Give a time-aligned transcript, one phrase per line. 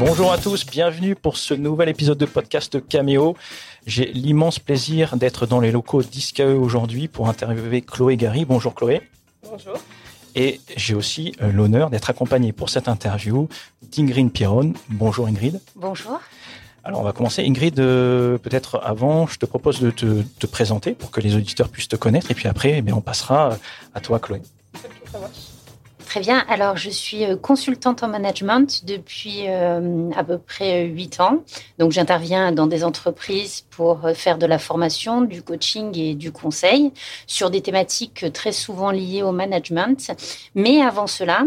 [0.00, 3.36] Bonjour à tous, bienvenue pour ce nouvel épisode de podcast Cameo.
[3.84, 8.46] J'ai l'immense plaisir d'être dans les locaux d'ISCAE aujourd'hui pour interviewer Chloé Gary.
[8.46, 9.02] Bonjour Chloé.
[9.42, 9.74] Bonjour.
[10.34, 13.46] Et j'ai aussi euh, l'honneur d'être accompagné pour cette interview
[13.92, 14.72] d'Ingrid Piron.
[14.88, 15.60] Bonjour Ingrid.
[15.76, 16.18] Bonjour.
[16.82, 17.44] Alors on va commencer.
[17.46, 21.88] Ingrid, euh, peut-être avant, je te propose de te, présenter pour que les auditeurs puissent
[21.88, 22.30] te connaître.
[22.30, 23.58] Et puis après, eh on passera
[23.92, 24.40] à toi Chloé.
[25.12, 25.49] ça marche.
[26.10, 26.44] Très bien.
[26.48, 31.44] Alors, je suis euh, consultante en management depuis euh, à peu près huit ans.
[31.78, 36.32] Donc, j'interviens dans des entreprises pour euh, faire de la formation, du coaching et du
[36.32, 36.92] conseil
[37.28, 40.10] sur des thématiques très souvent liées au management.
[40.56, 41.44] Mais avant cela,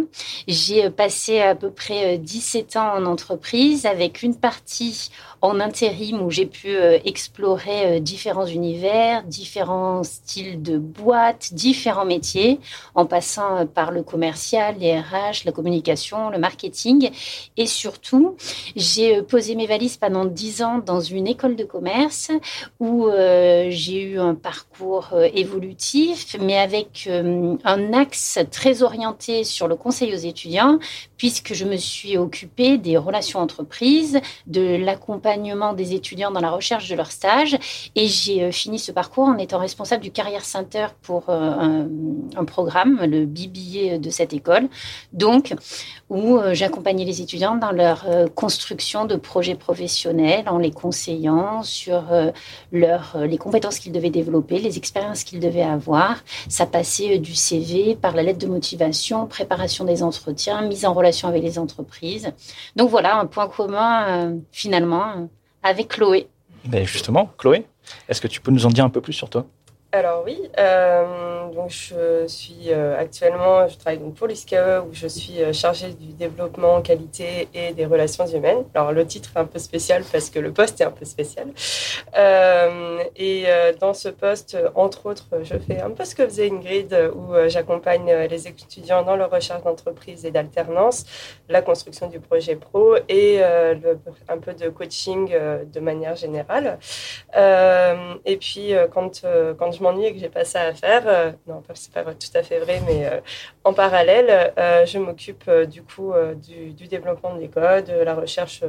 [0.48, 5.12] j'ai passé à peu près 17 ans en entreprise avec une partie
[5.44, 6.76] en intérim où j'ai pu
[7.06, 12.60] explorer différents univers, différents styles de boîtes, différents métiers,
[12.96, 17.10] en passant par le commercial les RH, la communication, le marketing.
[17.58, 18.36] Et surtout,
[18.76, 22.32] j'ai euh, posé mes valises pendant dix ans dans une école de commerce
[22.80, 29.68] où euh, j'ai eu un parcours euh, évolutif, mais avec un axe très orienté sur
[29.68, 30.80] le conseil aux étudiants,
[31.18, 35.33] puisque je me suis occupée des relations entreprises, de l'accompagnement
[35.74, 37.58] des étudiants dans la recherche de leur stage.
[37.96, 41.88] Et j'ai fini ce parcours en étant responsable du Carrière Center pour un,
[42.36, 44.70] un programme, le BBA de cette école
[45.12, 45.54] donc
[46.10, 51.64] où euh, j'accompagnais les étudiants dans leur euh, construction de projets professionnels en les conseillant
[51.64, 52.32] sur euh,
[52.72, 56.24] leur, les compétences qu'ils devaient développer, les expériences qu'ils devaient avoir.
[56.50, 61.28] Ça passait du CV par la lettre de motivation, préparation des entretiens, mise en relation
[61.28, 62.32] avec les entreprises.
[62.76, 65.23] Donc voilà, un point commun finalement
[65.64, 66.28] avec Chloé.
[66.66, 67.66] Ben justement, Chloé,
[68.08, 69.46] est-ce que tu peux nous en dire un peu plus sur toi?
[69.96, 75.06] Alors oui, euh, donc je suis euh, actuellement, je travaille donc pour l'ISCAE où je
[75.06, 78.64] suis euh, chargée du développement qualité et des relations humaines.
[78.74, 81.50] Alors le titre est un peu spécial parce que le poste est un peu spécial.
[83.16, 83.46] et
[83.80, 88.12] dans ce poste, entre autres, je fais un peu ce que faisait Ingrid où j'accompagne
[88.32, 91.06] les étudiants dans leur recherche d'entreprise et d'alternance,
[91.50, 95.32] la construction du projet pro et un peu de coaching
[95.72, 96.80] de manière générale.
[98.26, 99.22] et puis quand,
[99.60, 102.36] quand je m'ennuie et que j'ai pas ça à faire, euh, non, c'est pas tout
[102.36, 103.20] à fait vrai, mais euh,
[103.64, 108.64] en parallèle, euh, je m'occupe du coup du, développement des codes, de la recherche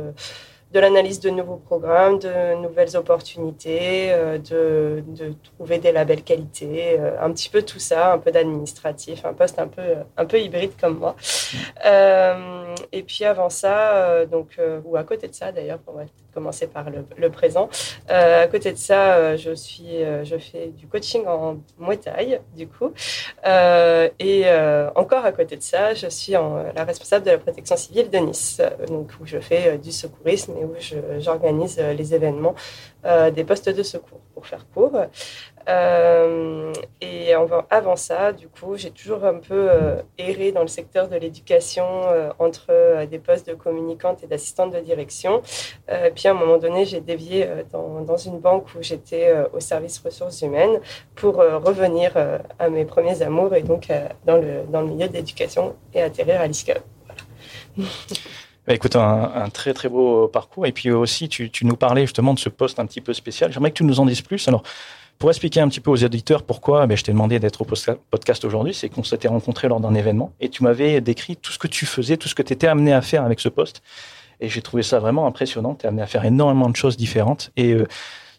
[0.72, 4.12] de l'analyse de nouveaux programmes, de nouvelles opportunités,
[4.50, 9.34] de, de, trouver des labels qualité, un petit peu tout ça, un peu d'administratif, un
[9.34, 9.82] poste un peu,
[10.16, 11.14] un peu hybride comme moi.
[12.92, 16.86] et puis avant ça, donc, ou à côté de ça d'ailleurs, pour être commencer par
[16.90, 17.68] le, présent.
[18.10, 21.98] Euh, à côté de ça, euh, je, suis, euh, je fais du coaching en Muay
[22.56, 22.92] du coup.
[24.18, 24.44] et
[24.94, 28.60] encore à côté de ça, je suis la responsable de la protection civile de Nice,
[28.88, 30.74] donc où je fais du secourisme et où
[31.18, 32.54] j'organise les événements
[33.04, 34.96] des postes de secours, pour faire court.
[35.68, 37.32] Euh, et
[37.70, 41.86] avant ça, du coup, j'ai toujours un peu euh, erré dans le secteur de l'éducation
[42.08, 45.42] euh, entre des postes de communicante et d'assistante de direction.
[46.14, 49.98] puis à un moment donné, j'ai dévié dans, dans, une banque où j'étais au service
[49.98, 50.80] ressources humaines
[51.14, 52.12] pour revenir
[52.58, 53.88] à mes premiers amours et donc
[54.24, 56.74] dans, le, dans le milieu de l'éducation et atterrir à l'ISCA.
[58.66, 60.66] Bah, écoute, un, un, très très beau parcours.
[60.66, 63.52] Et puis aussi, tu, tu, nous parlais justement de ce poste un petit peu spécial.
[63.52, 64.48] J'aimerais que tu nous en dises plus.
[64.48, 64.62] Alors,
[65.18, 67.66] pour expliquer un petit peu aux éditeurs pourquoi ben, je t'ai demandé d'être au
[68.10, 71.58] podcast aujourd'hui, c'est qu'on s'était rencontrés lors d'un événement et tu m'avais décrit tout ce
[71.58, 73.82] que tu faisais, tout ce que tu étais amené à faire avec ce poste.
[74.40, 75.76] Et j'ai trouvé ça vraiment impressionnant.
[75.76, 77.52] Tu es amené à faire énormément de choses différentes.
[77.56, 77.86] Et euh,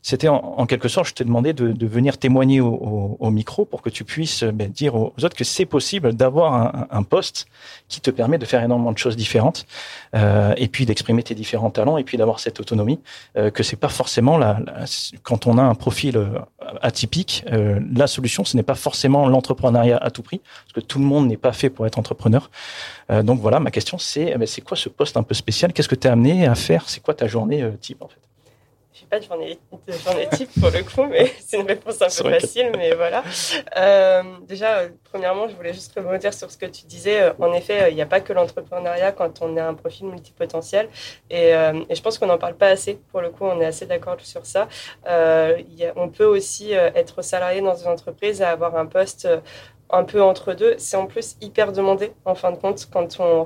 [0.07, 4.03] c'était en, quelque sorte, je t'ai demandé de, venir témoigner au, micro pour que tu
[4.03, 7.47] puisses ben, dire aux autres que c'est possible d'avoir un, poste
[7.87, 9.65] qui te permet de faire énormément de choses différentes
[10.13, 12.99] euh, et puis d'exprimer tes différents talents et puis d'avoir cette autonomie
[13.35, 14.59] euh, que c'est pas forcément la,
[15.23, 16.39] quand on a un profil euh,
[16.81, 20.99] atypique euh, la solution ce n'est pas forcément l'entrepreneuriat à tout prix parce que tout
[20.99, 22.49] le monde n'est pas fait pour être entrepreneur.
[23.11, 25.73] Euh, donc voilà ma question c'est eh ben, c'est quoi ce poste un peu spécial?
[25.73, 26.83] Qu'est-ce que tu es amené à faire?
[26.89, 28.19] C'est quoi ta journée euh, type en fait?
[28.95, 32.01] Je sais pas de journée, de journée type pour le coup, mais c'est une réponse
[32.01, 33.23] un peu facile, mais voilà.
[33.75, 37.23] Euh, déjà, euh, premièrement, je voulais juste rebondir sur ce que tu disais.
[37.23, 40.87] Euh, en effet, il n'y a pas que l'entrepreneuriat quand on a un profil multipotentiel,
[41.29, 42.97] et, et je pense qu'on n'en parle pas assez.
[43.11, 44.69] Pour le coup, on est assez d'accord sur ça.
[45.05, 49.27] Y a, on peut aussi être salarié dans une entreprise et avoir un poste
[49.89, 50.75] un peu entre deux.
[50.77, 53.43] C'est en plus hyper demandé, en fin de compte, quand on,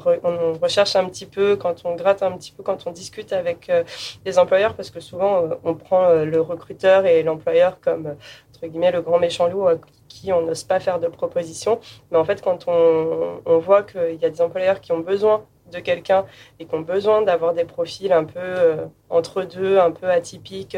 [0.61, 3.83] recherche un petit peu, quand on gratte un petit peu, quand on discute avec euh,
[4.25, 8.15] les employeurs, parce que souvent, euh, on prend euh, le recruteur et l'employeur comme,
[8.49, 9.67] entre guillemets, le grand méchant loup
[10.07, 11.79] qui on n'ose pas faire de propositions.
[12.11, 15.79] Mais en fait, quand on, voit qu'il y a des employeurs qui ont besoin de
[15.79, 16.25] quelqu'un
[16.59, 20.77] et qui ont besoin d'avoir des profils un peu entre deux, un peu atypiques,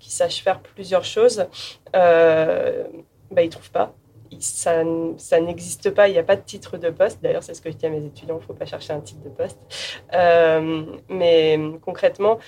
[0.00, 1.46] qui sachent faire plusieurs choses,
[1.92, 3.94] bah, ils ne trouvent pas
[4.40, 4.82] ça,
[5.40, 7.22] n'existe pas, il n'y a pas de titre de poste.
[7.22, 9.00] D'ailleurs, c'est ce que je dis à mes étudiants, il ne faut pas chercher un
[9.00, 9.58] titre de poste.
[10.14, 12.38] Euh, mais concrètement,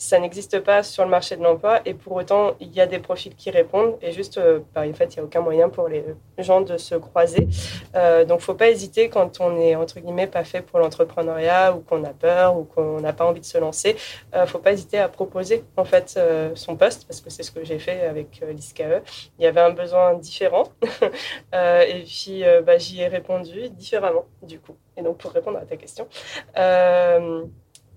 [0.00, 2.98] ça n'existe pas sur le marché de l'emploi et pour autant, il y a des
[2.98, 5.88] profils qui répondent et juste, euh, bah, en fait, il n'y a aucun moyen pour
[5.88, 6.02] les
[6.38, 7.46] gens de se croiser.
[7.94, 11.80] Euh, donc, faut pas hésiter quand on est, entre guillemets, pas fait pour l'entrepreneuriat ou
[11.80, 13.94] qu'on a peur ou qu'on n'a pas envie de se lancer.
[14.34, 16.18] Euh, faut pas hésiter à proposer, en fait,
[16.54, 19.02] son poste parce que c'est ce que j'ai fait avec l'ISCAE.
[19.38, 20.64] Il y avait un besoin différent
[21.52, 24.76] et puis, bah, j'y ai répondu différemment, du coup.
[24.96, 26.08] Et donc, pour répondre à ta question,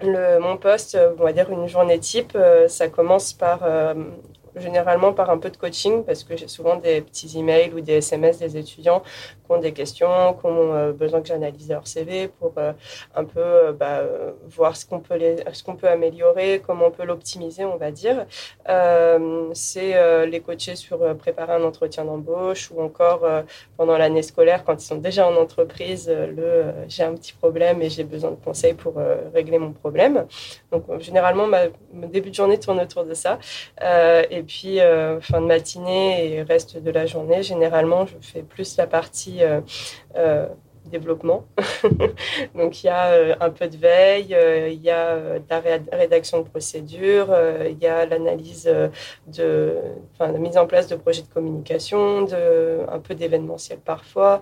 [0.03, 3.93] le, mon poste, on va dire une journée type, euh, ça commence par euh,
[4.55, 7.93] généralement par un peu de coaching parce que j'ai souvent des petits emails ou des
[7.93, 9.01] SMS des étudiants
[9.45, 12.73] qui ont des questions, qui ont euh, besoin que j'analyse leur CV pour euh,
[13.15, 14.01] un peu euh, bah,
[14.47, 15.17] voir ce qu'on peut,
[15.51, 18.25] ce qu'on peut améliorer, comment on peut l'optimiser, on va dire.
[19.53, 23.21] c'est les coacher sur préparer un entretien d'embauche ou encore
[23.77, 27.89] pendant l'année scolaire quand ils sont déjà en entreprise, le j'ai un petit problème et
[27.89, 28.95] j'ai besoin de conseils pour
[29.33, 30.25] régler mon problème.
[30.71, 31.63] Donc généralement, ma,
[31.93, 33.39] mon début de journée tourne autour de ça.
[34.43, 38.75] Et puis, euh, fin de matinée et reste de la journée, généralement, je fais plus
[38.75, 39.61] la partie euh,
[40.17, 40.47] euh,
[40.87, 41.45] développement.
[42.53, 44.35] Donc, il y a un peu de veille,
[44.69, 45.61] il y a la
[45.93, 47.33] rédaction de procédures,
[47.69, 48.69] il y a l'analyse
[49.27, 49.77] de,
[50.19, 52.27] la mise en place de projets de communication,
[52.89, 54.41] un peu d'événementiel parfois,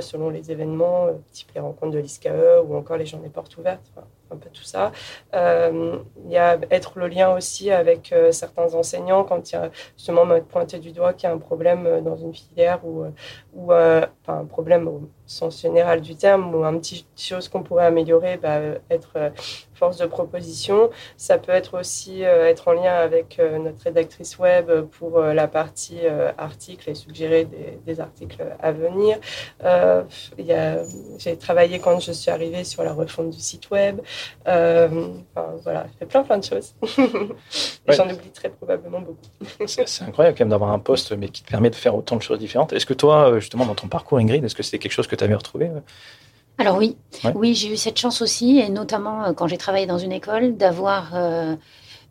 [0.00, 3.92] selon les événements, type les rencontres de l'ISCAE ou encore les journées portes ouvertes
[4.30, 4.92] un peu tout ça.
[5.34, 9.58] Euh, il y a être le lien aussi avec euh, certains enseignants quand il y
[9.58, 13.04] a justement pointé du doigt qu'il y a un problème euh, dans une filière ou,
[13.72, 18.60] un problème au sens général du terme ou un petit chose qu'on pourrait améliorer, bah,
[18.90, 19.32] être
[19.80, 20.90] force de proposition.
[21.16, 26.00] Ça peut être aussi être en lien avec notre rédactrice web pour la partie
[26.38, 29.18] articles et suggérer des, des, articles à venir.
[31.18, 34.00] J'ai travaillé quand je suis arrivée sur la refonte du site web.
[34.46, 35.08] Euh,
[35.62, 36.74] voilà, je fais plein plein de choses.
[37.88, 39.66] J'en oublie très probablement beaucoup.
[39.66, 42.22] c'est incroyable quand même d'avoir un poste, mais qui te permet de faire autant de
[42.22, 42.72] choses différentes.
[42.72, 45.16] Est-ce que toi, euh, justement, dans ton parcours, Ingrid, est-ce que c'est quelque chose que
[45.16, 45.70] tu avais retrouvé
[46.60, 46.96] alors oui,
[47.34, 50.56] oui, j'ai eu cette chance aussi, et notamment euh, quand j'ai travaillé dans une école,
[50.56, 51.14] d'avoir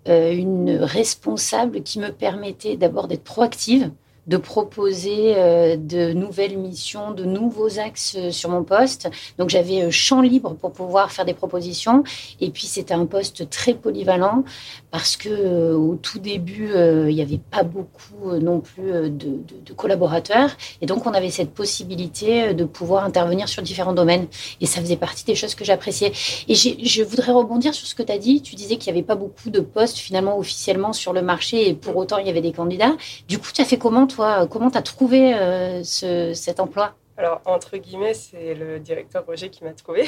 [0.05, 3.91] une responsable qui me permettait d'abord d'être proactive,
[4.29, 9.09] de proposer euh, de nouvelles missions, de nouveaux axes euh, sur mon poste.
[9.39, 12.03] Donc j'avais euh, champ libre pour pouvoir faire des propositions.
[12.39, 14.43] Et puis c'était un poste très polyvalent
[14.91, 20.51] parce que au tout début il n'y avait pas beaucoup non plus de, collaborateurs
[20.81, 24.27] et donc on avait cette possibilité de pouvoir intervenir sur différents domaines.
[24.61, 26.11] Et ça faisait partie des choses que j'appréciais.
[26.47, 28.41] Et je voudrais rebondir sur ce que tu as dit.
[28.41, 31.73] Tu disais qu'il n'y avait pas beaucoup de postes finalement officiellement sur le marché et
[31.73, 32.95] pour autant il y avait des candidats.
[33.27, 34.47] Du coup, tu as fait comment toi?
[34.47, 36.98] Comment tu as trouvé euh, cet emploi?
[37.19, 40.05] Alors, entre guillemets, c'est le directeur Roger qui m'a trouvé.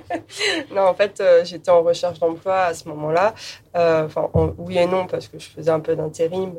[0.74, 3.34] non, en fait, euh, j'étais en recherche d'emploi à ce moment-là.
[3.76, 4.08] Euh,
[4.56, 6.54] oui et non, parce que je faisais un peu d'intérim.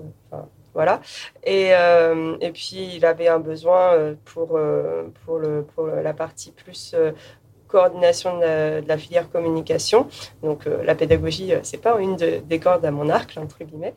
[0.75, 1.01] voilà.
[1.44, 6.96] Et, et, puis, il avait un besoin pour la partie plus
[7.72, 10.08] coordination de la, filière communication.
[10.44, 13.94] Donc euh, la pédagogie, euh, c'est pas une des cordes à mon arc, entre guillemets.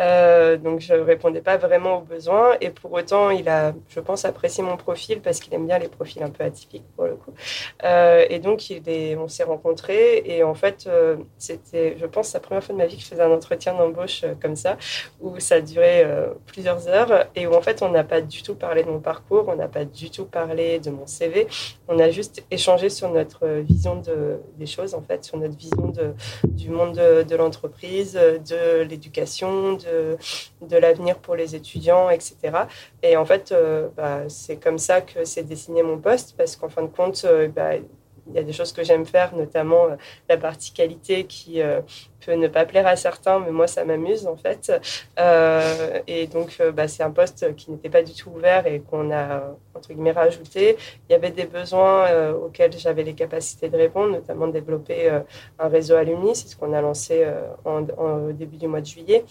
[0.00, 4.24] Euh, donc je répondais pas vraiment aux besoins et pour autant il a, je pense,
[4.24, 7.32] apprécié mon profil parce qu'il aime bien les profils un peu atypiques pour le coup.
[7.82, 10.88] et donc il est, on s'est rencontrés et en fait
[11.38, 14.24] c'était, je pense, la première fois de ma vie que je faisais un entretien d'embauche
[14.40, 14.76] comme ça
[15.20, 16.06] où ça durait
[16.46, 19.44] plusieurs heures et où en fait on n'a pas du tout parlé de mon parcours,
[19.48, 21.48] on n'a pas du tout parlé de mon CV,
[21.88, 25.92] on a juste échangé sur notre vision de, des choses, en fait, sur notre vision
[26.44, 30.16] du monde de, l'entreprise, de l'éducation, de,
[30.62, 32.36] de l'avenir pour les étudiants, etc.
[33.02, 36.68] Et en fait, euh, bah, c'est comme ça que s'est dessiné mon poste, parce qu'en
[36.68, 37.72] fin de compte, euh, bah,
[38.28, 39.96] il y a des choses que j'aime faire, notamment euh,
[40.28, 41.80] la partie qualité qui euh,
[42.24, 44.72] peut ne pas plaire à certains, mais moi ça m'amuse en fait.
[45.18, 49.10] Euh, et donc bah, c'est un poste qui n'était pas du tout ouvert et qu'on
[49.12, 50.76] a entre guillemets rajouté.
[51.08, 55.10] Il y avait des besoins auxquels j'avais les capacités de répondre, notamment développer
[55.58, 57.26] un réseau alumni, c'est ce qu'on a lancé
[57.64, 59.24] au début du mois de juillet.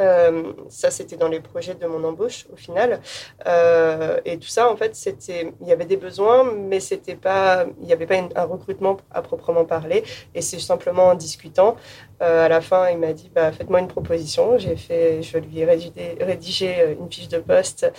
[0.00, 3.00] Euh, ça, c'était dans les projets de mon embauche au final.
[3.46, 7.66] Euh, et tout ça, en fait, c'était, il y avait des besoins, mais c'était pas,
[7.80, 10.04] il n'y avait pas un recrutement à proprement parler.
[10.34, 11.76] Et c'est simplement en discutant.
[12.22, 14.58] Euh, à la fin, il m'a dit, bah, faites-moi une proposition.
[14.58, 17.90] J'ai fait, je lui ai rédigé, rédigé une fiche de poste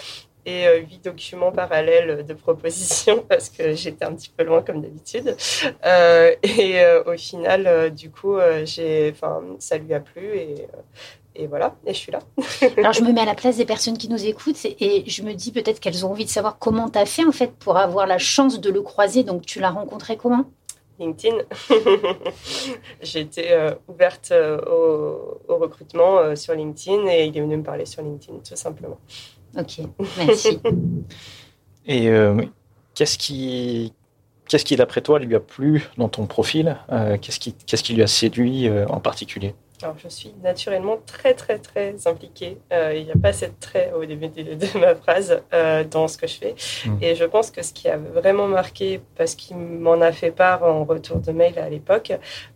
[0.47, 5.35] et huit documents parallèles de propositions parce que j'étais un petit peu loin comme d'habitude.
[6.43, 10.67] et au final, du coup, j'ai, enfin, ça lui a plu et
[11.35, 12.19] et voilà, et je suis là.
[12.77, 15.33] Alors, je me mets à la place des personnes qui nous écoutent et je me
[15.33, 18.07] dis peut-être qu'elles ont envie de savoir comment tu as fait en fait pour avoir
[18.07, 19.23] la chance de le croiser.
[19.23, 20.45] Donc, tu l'as rencontré comment?
[20.99, 21.37] LinkedIn.
[23.01, 24.59] J'ai été euh, ouverte euh,
[25.47, 28.99] au, recrutement euh, sur LinkedIn et il est venu me parler sur LinkedIn, tout simplement.
[29.57, 29.79] Ok,
[30.17, 30.59] merci.
[31.85, 32.09] et
[32.93, 33.93] qu'est-ce qui,
[34.49, 36.77] qu'est-ce qui, d'après toi, lui a plu dans ton profil?
[37.21, 39.55] Qu'est-ce, qui, qu'est-ce qui lui a séduit en particulier?
[39.81, 42.57] Alors, je suis naturellement très, très, très impliquée.
[42.71, 46.17] Euh, il n'y a pas cette trait au début de, ma phrase euh, dans ce
[46.17, 46.55] que je fais.
[46.85, 46.97] Hmm.
[47.01, 50.63] Et je pense que ce qui a vraiment marqué, parce qu'il m'en a fait part
[50.63, 52.13] en retour de mail à l'époque,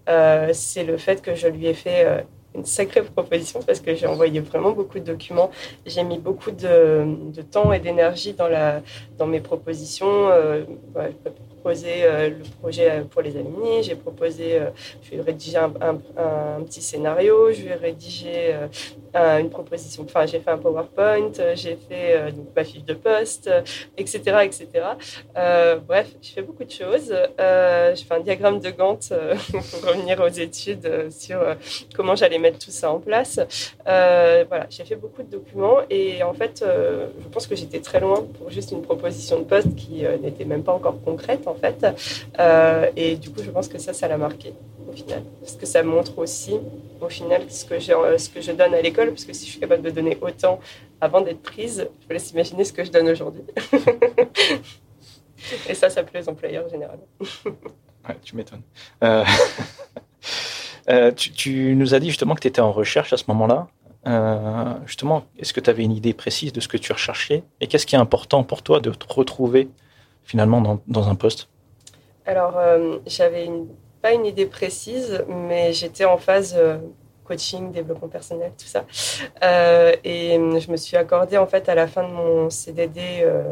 [0.07, 4.07] euh, c'est le fait que je lui ai fait une sacrée proposition parce que j'ai
[4.07, 5.51] envoyé vraiment beaucoup de documents.
[5.85, 8.81] J'ai mis beaucoup de, de temps et d'énergie dans, la,
[9.17, 10.29] dans mes propositions
[11.60, 14.70] proposé euh, le projet euh, pour les alumni, j'ai proposé, euh,
[15.04, 18.56] je vais rédiger un, un, petit scénario, je rédiger
[19.13, 23.50] une proposition, enfin j'ai fait un PowerPoint, j'ai fait donc, ma fiche de poste,
[23.98, 24.20] etc.
[24.44, 24.66] etc.
[25.88, 27.10] bref, je fais beaucoup de choses.
[27.38, 29.10] je fais un diagramme de Gantt
[29.72, 31.39] pour revenir aux études sur
[31.96, 33.39] comment j'allais mettre tout ça en place.
[33.86, 38.25] voilà, j'ai fait beaucoup de documents et en fait, je pense que j'étais très loin
[38.38, 41.48] pour juste une proposition de poste qui n'était même pas encore concrète
[42.39, 44.54] Euh, et du coup, je pense que ça, ça l'a marqué
[44.88, 45.24] au final.
[45.39, 46.54] Parce que ça montre aussi,
[47.01, 49.10] au final, ce que, euh, je donne à l'école.
[49.10, 50.60] Parce que si je suis capable de donner autant
[51.01, 53.44] avant d'être prise, je vous laisse imaginer ce que je donne aujourd'hui.
[55.70, 57.08] et ça, ça plaît aux employeurs généralement.
[57.46, 58.63] ouais, tu m'étonnes.
[59.04, 59.24] Euh,
[61.16, 63.68] tu, nous as dit justement que tu étais en recherche à ce moment-là.
[64.86, 67.44] justement, est-ce que tu avais une idée précise de ce que tu recherchais?
[67.62, 69.70] Et qu'est-ce qui est important pour toi de retrouver
[70.29, 71.50] finalement dans, un poste?
[72.27, 73.50] Alors, euh, j'avais
[74.03, 76.77] pas une idée précise, mais j'étais en phase euh,
[77.29, 78.83] coaching, développement personnel, tout ça.
[79.43, 83.43] Euh, et je me suis accordé en fait à la fin de mon CDD euh,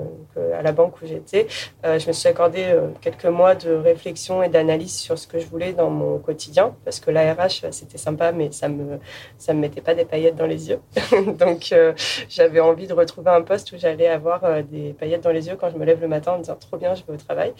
[0.57, 1.45] à la banque où j'étais,
[1.85, 2.63] euh, je me suis accordé
[3.01, 6.99] quelques mois de réflexion et d'analyse sur ce que je voulais dans mon quotidien, parce
[6.99, 8.99] que l'ARH c'était sympa, mais ça me
[9.37, 10.79] ça me mettait pas des paillettes dans les yeux.
[11.39, 11.73] Donc
[12.29, 15.69] j'avais envie de retrouver un poste où j'allais avoir des paillettes dans les yeux quand
[15.69, 17.53] je me lève le matin en me disant trop bien, je vais au travail.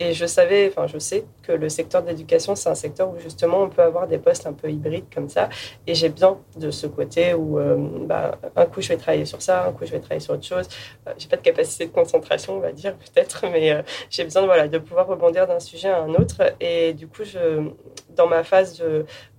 [0.00, 3.18] et je savais, enfin je sais que le secteur de l'éducation c'est un secteur où
[3.20, 5.48] justement on peut avoir des postes un peu hybride comme ça.
[5.86, 7.76] Et j'ai besoin de ce côté où euh,
[8.06, 10.44] bah, un coup je vais travailler sur ça, un coup je vais travailler sur autre
[10.44, 10.68] chose.
[11.06, 14.44] Euh, j'ai pas de capacité de concentration, on va dire peut-être, mais euh, j'ai besoin
[14.44, 16.54] voilà, de pouvoir rebondir d'un sujet à un autre.
[16.60, 17.68] Et du coup, je,
[18.16, 18.82] dans ma phase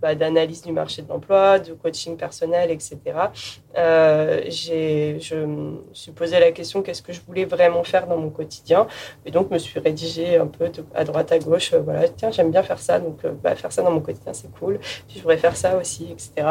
[0.02, 2.98] bah, d'analyse du marché de l'emploi, de coaching personnel, etc.,
[4.50, 8.30] j'ai, je me suis posé la question qu'est-ce que je voulais vraiment faire dans mon
[8.30, 8.88] quotidien?
[9.26, 11.74] Et donc, je me suis rédigé un peu à droite, à gauche.
[11.74, 14.80] voilà, tiens, j'aime bien faire ça, donc bah, faire ça dans mon quotidien, c'est cool
[15.20, 16.48] je voudrais faire ça aussi, etc.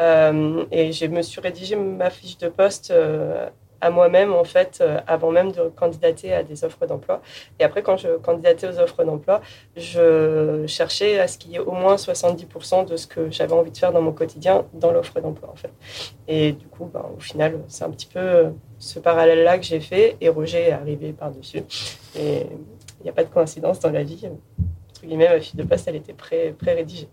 [0.00, 3.48] Euh, et je me suis rédigé ma fiche de poste euh,
[3.80, 7.20] à moi-même, en fait, euh, avant même de candidater à des offres d'emploi.
[7.58, 9.40] Et après, quand je candidatais aux offres d'emploi,
[9.76, 13.70] je cherchais à ce qu'il y ait au moins 70% de ce que j'avais envie
[13.70, 15.72] de faire dans mon quotidien dans l'offre d'emploi, en fait.
[16.28, 20.16] Et du coup, ben, au final, c'est un petit peu ce parallèle-là que j'ai fait,
[20.20, 21.62] et Roger est arrivé par-dessus.
[22.18, 22.46] Et
[23.00, 24.26] il n'y a pas de coïncidence dans la vie.
[24.90, 27.08] Entre guillemets, ma fiche de poste, elle était pré-rédigée.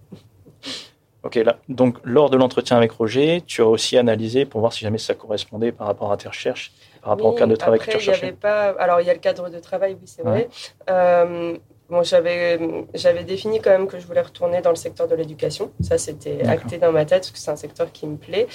[1.24, 4.84] Ok, là, donc lors de l'entretien avec Roger, tu as aussi analysé pour voir si
[4.84, 7.92] jamais ça correspondait par rapport à tes recherches, par rapport au cadre de travail que
[7.92, 8.32] tu recherchais.
[8.32, 10.50] pas, alors il y a le cadre de travail, oui, c'est vrai.
[10.90, 11.56] Euh,
[11.92, 12.60] bon, j'avais,
[12.96, 15.72] j'avais défini quand même que je voulais retourner dans le secteur de l'éducation.
[15.80, 18.48] Ça, c'était acté dans ma tête parce que c'est un secteur qui me plaît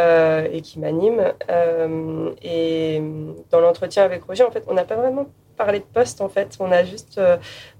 [0.00, 1.34] euh, et qui m'anime.
[1.50, 3.02] Euh, et
[3.50, 5.26] dans l'entretien avec Roger, en fait, on n'a pas vraiment
[5.58, 6.22] parlé de poste.
[6.22, 7.20] En fait, on a juste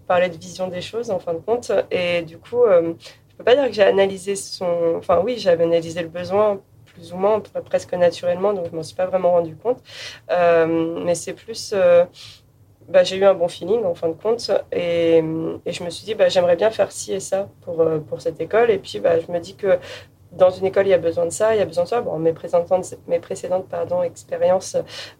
[0.06, 1.72] parlé de vision des choses en fin de compte.
[1.90, 2.60] Et du coup
[3.34, 4.94] je peux pas dire que j'ai analysé son.
[4.96, 8.94] Enfin, oui, j'avais analysé le besoin plus ou moins, presque naturellement, donc je m'en suis
[8.94, 9.82] pas vraiment rendu compte.
[10.30, 11.72] Euh, mais c'est plus.
[11.74, 12.04] Euh,
[12.88, 15.20] bah, j'ai eu un bon feeling en fin de compte et,
[15.66, 18.38] je me suis dit bah, j'aimerais bien faire ci et ça pour, euh, pour cette
[18.40, 19.78] école et puis bah, je me dis que
[20.36, 22.00] dans une école, il y a besoin de ça, il y a besoin de ça.
[22.00, 22.72] Bon, mes précédentes,
[24.04, 24.76] expériences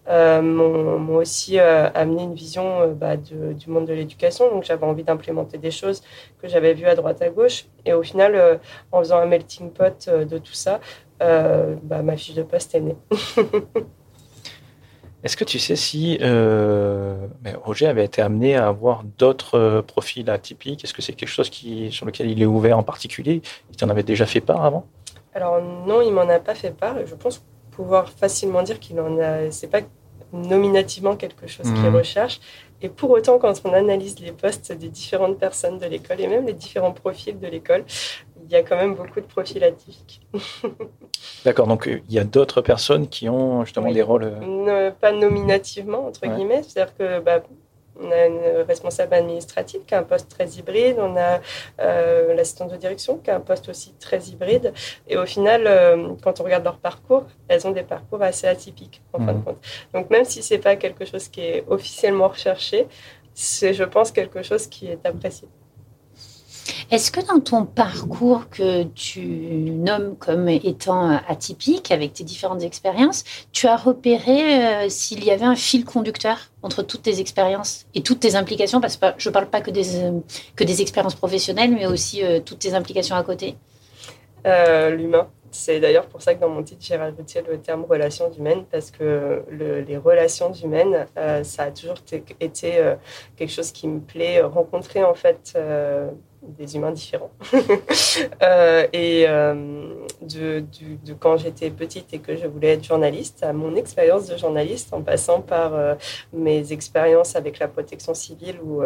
[0.07, 4.49] euh, m'ont aussi euh, amené une vision euh, bah, du monde de l'éducation.
[4.49, 6.01] Donc, j'avais envie d'implémenter des choses
[6.41, 7.65] que j'avais vues à droite, à gauche.
[7.85, 8.59] Et au final,
[8.91, 10.79] en faisant un melting pot de tout ça,
[11.19, 12.97] bah, ma fiche de poste est née.
[15.23, 16.19] Est-ce que tu sais si
[17.63, 20.83] Roger avait été amené à avoir d'autres profils atypiques?
[20.83, 23.41] Est-ce que c'est quelque chose qui, sur lequel il est ouvert en particulier?
[23.71, 24.85] Il t'en avait déjà fait part avant?
[25.35, 26.95] Alors non, il m'en a pas fait part.
[27.05, 29.51] Je pense pouvoir facilement dire qu'il en a.
[29.51, 29.81] C'est pas
[30.33, 31.95] nominativement quelque chose qu'il Mhm.
[31.97, 32.39] recherche.
[32.81, 36.45] Et pour autant, quand on analyse les postes des différentes personnes de l'école et même
[36.45, 37.85] les différents profils de l'école,
[38.43, 40.21] il y a quand même beaucoup de profils atypiques.
[41.45, 43.93] D'accord, donc euh, il y a d'autres personnes qui ont justement Oui.
[43.93, 44.23] des rôles.
[44.41, 46.35] euh, pas nominativement, entre Ouais.
[46.35, 46.63] guillemets.
[46.63, 47.43] C'est-à-dire que bah,
[48.01, 51.39] on a une responsable administrative qui a un poste très hybride, on a
[51.79, 54.73] euh, l'assistante de direction qui a un poste aussi très hybride.
[55.07, 59.01] Et au final, euh, quand on regarde leur parcours, elles ont des parcours assez atypiques,
[59.13, 59.39] en fin Mhm.
[59.39, 59.57] de compte.
[59.93, 62.87] Donc même si c'est pas quelque chose qui est officiellement recherché,
[63.33, 65.47] c'est, je pense, quelque chose qui est apprécié.
[66.91, 73.23] Est-ce que dans ton parcours que tu nommes comme étant atypique, avec tes différentes expériences,
[73.51, 78.01] tu as repéré euh, s'il y avait un fil conducteur entre toutes tes expériences et
[78.01, 78.81] toutes tes implications?
[78.81, 80.19] Parce que je ne parle pas que des, euh,
[80.55, 83.55] que des expériences professionnelles, mais aussi euh, toutes tes implications à côté.
[84.45, 85.27] L'humain.
[85.49, 88.91] C'est d'ailleurs pour ça que dans mon titre, j'ai rajouté le terme relations humaines, parce
[88.91, 91.07] que le- les relations humaines,
[91.43, 91.95] ça a toujours
[92.41, 92.75] été
[93.37, 95.57] quelque chose qui me plaît, rencontrer en fait
[96.57, 97.31] des humains différents.
[98.41, 99.53] Euh, et euh,
[100.21, 100.63] de,
[101.19, 105.01] quand j'étais petite et que je voulais être journaliste, à mon expérience de journaliste, en
[105.01, 105.95] passant par euh,
[106.31, 108.81] mes expériences avec la protection civile, où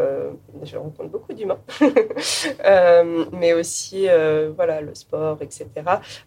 [0.63, 1.59] je rencontre beaucoup d'humains,
[3.31, 4.07] mais aussi
[4.55, 5.67] voilà, le sport, etc.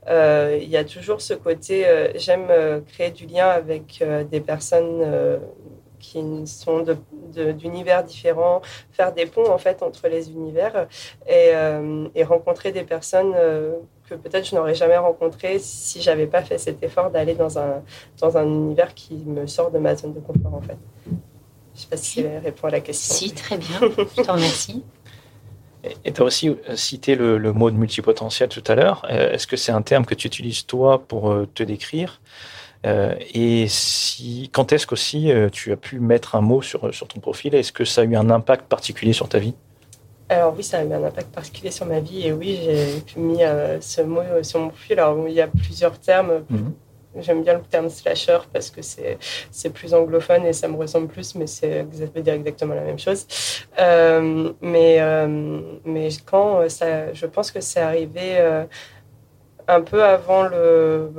[0.09, 1.85] Il y a toujours ce côté,
[2.15, 2.49] j'aime
[2.93, 5.41] créer du lien avec des personnes
[6.03, 6.85] qui sont
[7.57, 10.89] d'univers différents, faire des ponts en fait entre les univers
[11.27, 13.77] et, euh, et rencontrer des personnes euh,
[14.11, 17.83] que peut-être je n'aurais jamais rencontrées si j'avais pas fait cet effort d'aller dans un,
[18.21, 20.77] dans un univers qui me sort de ma zone de confort en fait.
[21.75, 22.23] Je sais pas si Si.
[22.23, 23.15] ça répond à la question.
[23.15, 23.81] Si, très bien.
[23.81, 24.85] Je te remercie.
[26.05, 29.07] Et tu as aussi euh, cité le, le mot de multipotentiel tout à l'heure.
[29.09, 32.21] Est-ce que c'est un terme que tu utilises toi pour te décrire?
[32.85, 37.07] Euh, Et si, quand est-ce qu'aussi euh, tu as pu mettre un mot sur, sur
[37.09, 37.55] ton profil?
[37.55, 39.55] Est-ce que ça a eu un impact particulier sur ta vie?
[40.29, 43.45] Alors oui, ça a eu un impact particulier sur ma vie et oui, j'ai mis
[43.45, 44.99] euh, ce mot euh, sur mon profil.
[44.99, 46.45] Alors il y a plusieurs termes.
[46.49, 46.73] Mhm.
[47.21, 51.35] J'aime bien le terme slasher parce que c'est plus anglophone et ça me ressemble plus,
[51.35, 53.27] mais c'est ça veut dire exactement la même chose.
[53.79, 58.65] Euh, mais euh, mais quand ça, je pense que c'est arrivé euh,
[59.69, 61.11] un peu avant le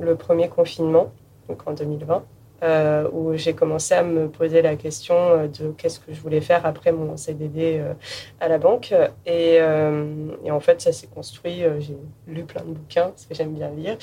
[0.00, 1.12] le premier confinement,
[1.48, 2.24] donc en 2020
[2.62, 6.40] euh, où j'ai commencé à me poser la question euh, de qu'est-ce que je voulais
[6.40, 7.94] faire après mon CDD euh,
[8.40, 8.92] à la banque.
[9.26, 11.62] Et, euh, et en fait, ça s'est construit.
[11.78, 13.96] j'ai lu plein de bouquins, parce que j'aime bien lire.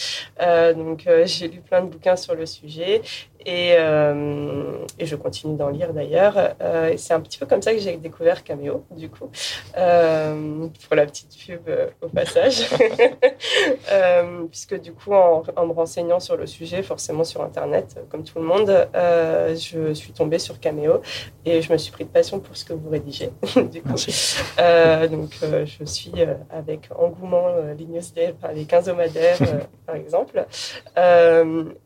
[0.75, 3.01] Donc, j'ai lu plein de bouquins sur le sujet.
[3.45, 6.55] Et, euh, et je continue d'en lire d'ailleurs.
[6.61, 9.29] Euh, c'est un petit peu comme ça que j'ai découvert Cameo, du coup,
[9.77, 11.69] euh, pour la petite pub
[12.01, 12.67] au passage.
[14.49, 18.39] Puisque du coup, en, en me renseignant sur le sujet, forcément sur Internet, comme tout
[18.39, 21.01] le monde, je suis tombée sur Cameo
[21.45, 23.29] et je me suis pris de passion pour ce que vous rédigez.
[23.71, 23.89] du coup,
[25.11, 25.31] donc,
[25.65, 26.13] je suis
[26.49, 30.45] avec engouement les newsletters, enfin, les 15 hebdomadaires, euh, par exemple.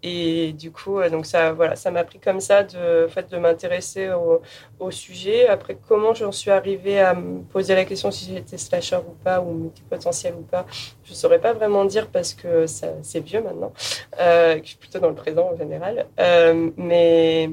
[0.03, 3.37] Et du coup, donc ça, voilà, ça m'a pris comme ça de, en fait, de
[3.37, 4.41] m'intéresser au,
[4.79, 5.47] au sujet.
[5.47, 9.41] Après, comment j'en suis arrivée à me poser la question si j'étais slasher ou pas,
[9.41, 10.65] ou multipotentiel ou pas,
[11.03, 13.71] je ne saurais pas vraiment dire parce que ça- c'est vieux maintenant,
[14.19, 16.05] euh, que je suis plutôt dans le présent en général.
[16.19, 17.49] Euh, mais,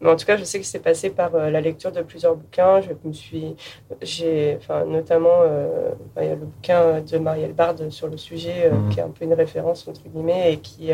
[0.00, 2.36] mais en tout cas, je sais que c'est passé par euh, la lecture de plusieurs
[2.36, 2.80] bouquins.
[2.80, 3.56] Je me suis,
[4.02, 8.16] j'ai, enfin, notamment, euh, bah, il y a le bouquin de Marielle Bard sur le
[8.16, 8.88] sujet, Mhm.
[8.90, 10.90] qui est un peu une référence entre guillemets et qui,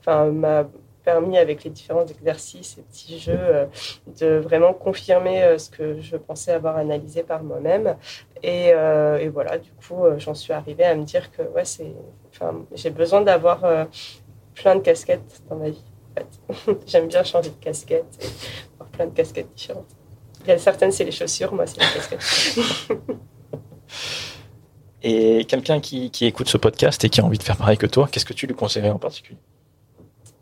[0.00, 0.64] enfin, m'a
[1.04, 3.66] permis avec les différents exercices et petits jeux euh,
[4.20, 7.96] de vraiment confirmer euh, ce que je pensais avoir analysé par moi-même.
[8.42, 11.94] Et, euh, voilà du coup j'en suis arrivée à me dire que ouais c'est
[12.74, 13.60] j'ai besoin d'avoir
[14.54, 15.84] plein de casquettes dans ma vie
[16.86, 18.26] j'aime bien changer de casquette et
[18.74, 19.86] avoir plein de casquettes différentes.
[20.42, 22.98] Il y a certaines c'est les chaussures moi c'est les casquettes.
[25.04, 28.08] Et quelqu'un qui écoute ce podcast et qui a envie de faire pareil que toi,
[28.10, 29.38] qu'est-ce que tu lui conseillerais en particulier?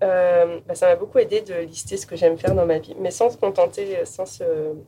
[0.03, 2.95] Euh, bah, ça m'a beaucoup aidé de lister ce que j'aime faire dans ma vie,
[2.99, 4.45] mais sans se contenter, sans se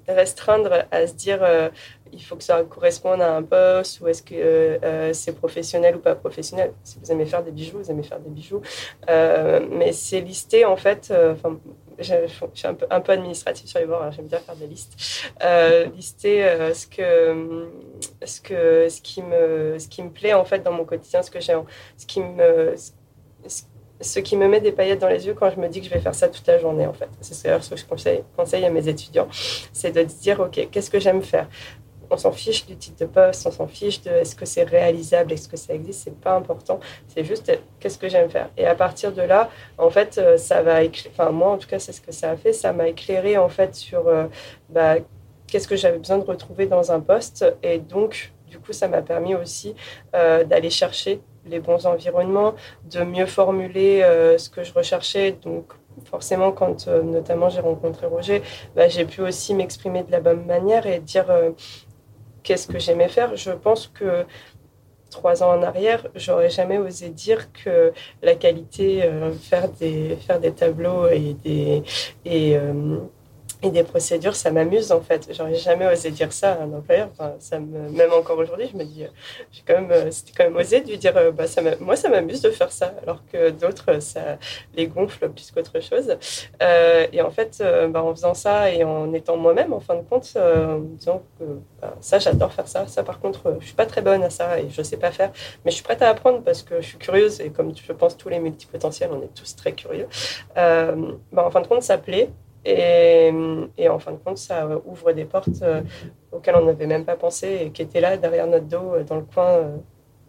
[0.09, 1.69] restreindre à se dire euh,
[2.13, 5.97] il faut que ça corresponde à un poste ou est-ce que euh, euh, c'est professionnel
[5.97, 6.73] ou pas professionnel.
[6.85, 8.63] Si vous aimez faire des bijoux, vous aimez faire des bijoux.
[9.11, 11.09] Euh, mais c'est listé en fait.
[11.11, 11.59] euh, Enfin,
[11.99, 12.15] je,
[12.55, 14.95] suis un peu, un administrative sur les bords, alors j'aime bien faire des listes.
[15.45, 17.69] Euh, lister euh, ce que
[18.25, 21.31] ce que ce qui me ce qui me plaît en fait dans mon quotidien, ce
[21.31, 21.55] que j'ai,
[21.97, 22.75] ce qui me
[24.03, 25.93] ce qui me met des paillettes dans les yeux quand je me dis que je
[25.93, 27.09] vais faire ça toute la journée, en fait.
[27.21, 29.29] C'est ce que je conseille, à mes étudiants,
[29.73, 31.49] c'est de dire, OK, qu'est-ce que j'aime faire?
[32.11, 35.33] On s'en fiche du titre de poste, on s'en fiche de est-ce que c'est réalisable,
[35.33, 36.79] est-ce que ça existe, c'est pas important.
[37.09, 38.51] C'est juste qu'est-ce que j'aime faire?
[38.59, 41.79] Et à partir de là, en fait, euh, ça va, enfin moi en tout cas,
[41.79, 42.53] c'est ce que ça a fait.
[42.53, 44.27] Ça m'a éclairé en fait sur euh,
[44.69, 44.97] bah,
[45.47, 47.47] qu'est-ce que j'avais besoin de retrouver dans un poste.
[47.63, 49.75] Et donc, du coup, ça m'a permis aussi
[50.15, 52.55] euh, d'aller chercher les bons environnements,
[52.91, 54.03] de mieux formuler
[54.39, 55.33] ce que je recherchais.
[55.43, 55.73] Donc,
[56.05, 58.43] forcément, quand notamment j'ai rencontré Roger,
[58.77, 61.27] bah, j'ai pu aussi m'exprimer de la bonne manière et dire
[62.43, 63.37] qu'est-ce que j'aimais faire.
[63.37, 64.25] Je pense que
[65.13, 70.41] trois ans en arrière, j'aurais jamais osé dire que la qualité, euh, faire, des, faire
[70.41, 71.85] des tableaux et des,
[72.25, 72.99] et, euh,
[73.63, 75.29] et des procédures, ça m'amuse en fait.
[75.33, 77.09] J'aurais jamais osé dire ça à un employeur.
[77.13, 79.09] Enfin, ça me, même encore aujourd'hui, je me dis, euh,
[79.53, 81.95] j'ai quand même, euh, c'était quand même osé de lui dire, euh, bah, ça moi
[81.95, 84.39] ça m'amuse de faire ça, alors que d'autres, ça
[84.75, 86.17] les gonfle plus qu'autre chose.
[87.13, 90.33] et en fait, bah, en faisant ça et en étant moi-même, en fin de compte,
[90.37, 91.45] en me disant que
[91.81, 92.87] bah, ça, j'adore faire ça.
[92.89, 95.31] Ça, par contre, je suis pas très bonne à ça et je sais pas faire,
[95.65, 98.17] mais je suis prête à apprendre parce que je suis curieuse et comme je pense
[98.17, 100.09] tous les multipotentiels, on est tous très curieux.
[100.57, 100.97] bah,
[101.37, 102.31] en fin de compte, ça plaît.
[102.65, 103.33] Et,
[103.77, 105.83] et, en fin de compte, ça ouvre des portes euh,
[106.31, 109.17] auxquelles on n'avait même pas pensé et qui étaient là derrière notre dos, euh, dans
[109.17, 109.77] le coin euh,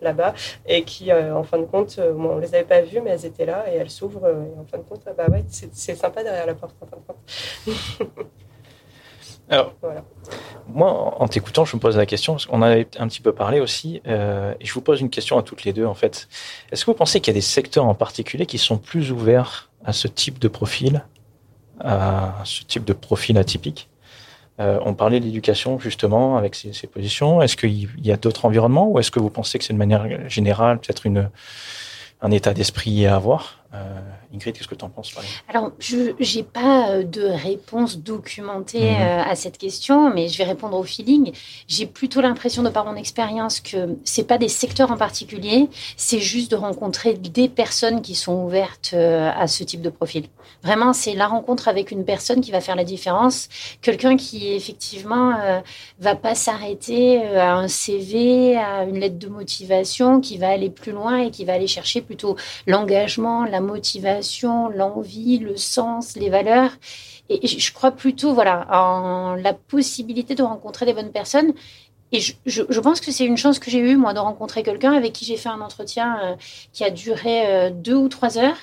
[0.02, 0.34] là-bas,
[0.66, 3.66] et qui, en fin de compte, on les avait pas vues, mais elles étaient là
[3.72, 4.28] et elles s'ouvrent.
[4.28, 6.98] et en fin de compte, ah bah ouais, c'est sympa derrière la porte, en fin
[6.98, 8.28] de compte.
[9.50, 10.04] Alors, voilà.
[10.68, 13.62] moi, en t'écoutant, je me pose la question, parce qu'on avait un petit peu parlé
[13.62, 16.28] aussi, et je vous pose une question à toutes les deux, en fait.
[16.72, 19.70] Est-ce que vous pensez qu'il y a des secteurs en particulier qui sont plus ouverts
[19.86, 21.06] à ce type de profil?
[21.80, 23.90] À ce type de profil atypique.
[24.60, 27.42] Euh, on parlait de l'éducation justement avec ces, ces positions.
[27.42, 30.30] Est-ce qu'il y a d'autres environnements ou est-ce que vous pensez que c'est de manière
[30.30, 31.08] générale peut-être
[32.22, 33.63] un état d'esprit à avoir?
[33.74, 34.00] Euh,
[34.32, 35.14] Ingrid, qu'est-ce que tu en penses
[35.48, 39.02] Alors, je n'ai pas euh, de réponse documentée mhm.
[39.02, 41.32] euh, à cette question, mais je vais répondre au feeling.
[41.68, 46.20] J'ai plutôt l'impression, de par mon expérience, que c'est pas des secteurs en particulier, c'est
[46.20, 50.28] juste de rencontrer des personnes qui sont ouvertes à ce type de profil.
[50.64, 53.50] Vraiment, c'est la rencontre avec une personne qui va faire la différence.
[53.82, 55.34] Quelqu'un qui, effectivement,
[56.00, 60.92] va pas s'arrêter à un CV, à une lettre de motivation, qui va aller plus
[60.92, 62.36] loin et qui va aller chercher plutôt
[62.68, 66.72] l'engagement, la motivation, l'envie, le sens, les valeurs.
[67.30, 71.54] Et je crois plutôt voilà, en la possibilité de rencontrer des bonnes personnes.
[72.12, 75.14] Et je, pense que c'est une chance que j'ai eue, moi, de rencontrer quelqu'un avec
[75.14, 76.36] qui j'ai fait un entretien euh,
[76.72, 78.58] qui a duré euh, deux ou trois heures,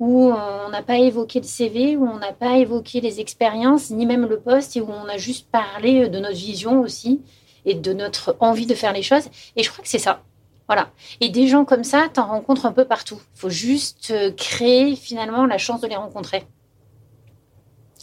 [0.00, 4.06] où on n'a pas évoqué le CV, où on n'a pas évoqué les expériences, ni
[4.06, 7.20] même le poste, et où on a juste parlé de notre vision aussi,
[7.66, 9.28] et de notre envie de faire les choses.
[9.56, 10.22] Et je crois que c'est ça.
[10.68, 10.88] Voilà.
[11.20, 13.20] Et des gens comme ça, tu en rencontres un peu partout.
[13.34, 16.44] Il faut juste euh, créer finalement la chance de les rencontrer.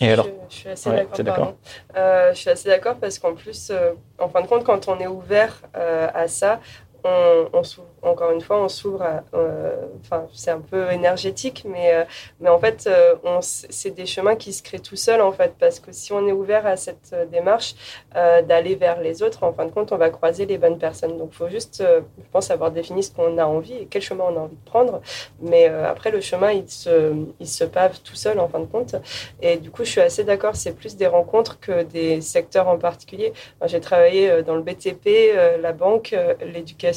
[0.01, 1.53] Et alors je, suis assez d'accord.
[1.95, 4.99] Euh, je suis assez d'accord parce qu'en plus, euh, en fin de compte, quand on
[4.99, 6.59] est ouvert à ça,
[7.03, 7.61] on,
[8.01, 12.03] encore une fois, on s'ouvre euh, enfin, c'est un peu énergétique, mais, euh,
[12.39, 15.79] mais en fait, euh, c'est des chemins qui se créent tout seuls, en fait, parce
[15.79, 17.75] que si on est ouvert à cette démarche
[18.13, 21.17] d'aller vers les autres, en fin de compte, on va croiser les bonnes personnes.
[21.17, 24.25] Donc, il faut juste, je pense, avoir défini ce qu'on a envie et quel chemin
[24.25, 25.01] on a envie de prendre.
[25.41, 28.95] Mais après, le chemin, il se, il se pave tout seul, en fin de compte.
[29.41, 32.77] Et du coup, je suis assez d'accord, c'est plus des rencontres que des secteurs en
[32.77, 33.33] particulier.
[33.65, 36.92] J'ai travaillé dans le BTP, la banque, l'éducation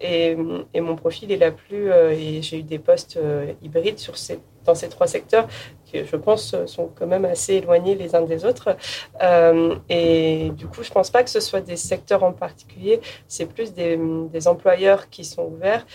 [0.00, 1.90] et, mon profil est la plus.
[1.90, 5.46] Euh, et j'ai eu des postes euh, hybrides sur ces, dans ces trois secteurs
[5.84, 8.76] qui, je pense, sont quand même assez éloignés les uns des autres.
[9.22, 13.00] Euh, et du coup, je ne pense pas que ce soit des secteurs en particulier,
[13.28, 13.98] c'est plus des,
[14.32, 15.86] des, employeurs qui sont ouverts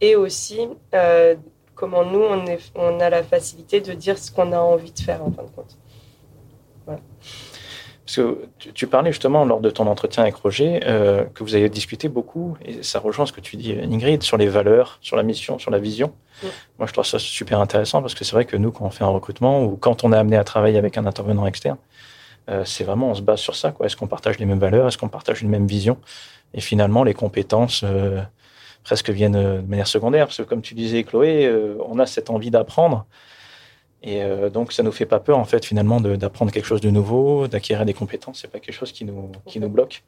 [0.00, 0.68] et aussi
[1.74, 2.44] comment nous, on,
[2.76, 5.50] on a la facilité de dire ce qu'on a envie de faire en fin de
[5.50, 5.76] compte.
[6.86, 7.00] Voilà.
[8.04, 11.70] Parce que tu, parlais justement lors de ton entretien avec Roger euh, que vous avez
[11.70, 15.22] discuté beaucoup, et ça rejoint ce que tu dis, Ingrid, sur les valeurs, sur la
[15.22, 16.12] mission, sur la vision.
[16.78, 19.04] Moi, je trouve ça super intéressant parce que c'est vrai que nous, quand on fait
[19.04, 21.78] un recrutement ou quand on est amené à travailler avec un intervenant externe,
[22.50, 23.72] euh, c'est vraiment, on se base sur ça.
[23.82, 24.86] Est-ce qu'on partage les mêmes valeurs?
[24.86, 25.96] Est-ce qu'on partage une même vision?
[26.52, 28.20] Et finalement, les compétences euh,
[28.82, 30.26] presque viennent de manière secondaire.
[30.26, 31.50] Parce que comme tu disais, Chloé,
[31.86, 33.06] on a cette envie d'apprendre.
[34.06, 36.90] Et euh, donc, ça nous fait pas peur, en fait, finalement, d'apprendre quelque chose de
[36.90, 38.40] nouveau, d'acquérir des compétences.
[38.42, 40.04] C'est pas quelque chose qui nous, qui nous bloque.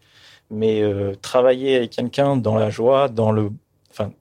[0.51, 3.51] Mais euh, travailler avec quelqu'un dans la joie, dans le,
[3.91, 4.13] enfin,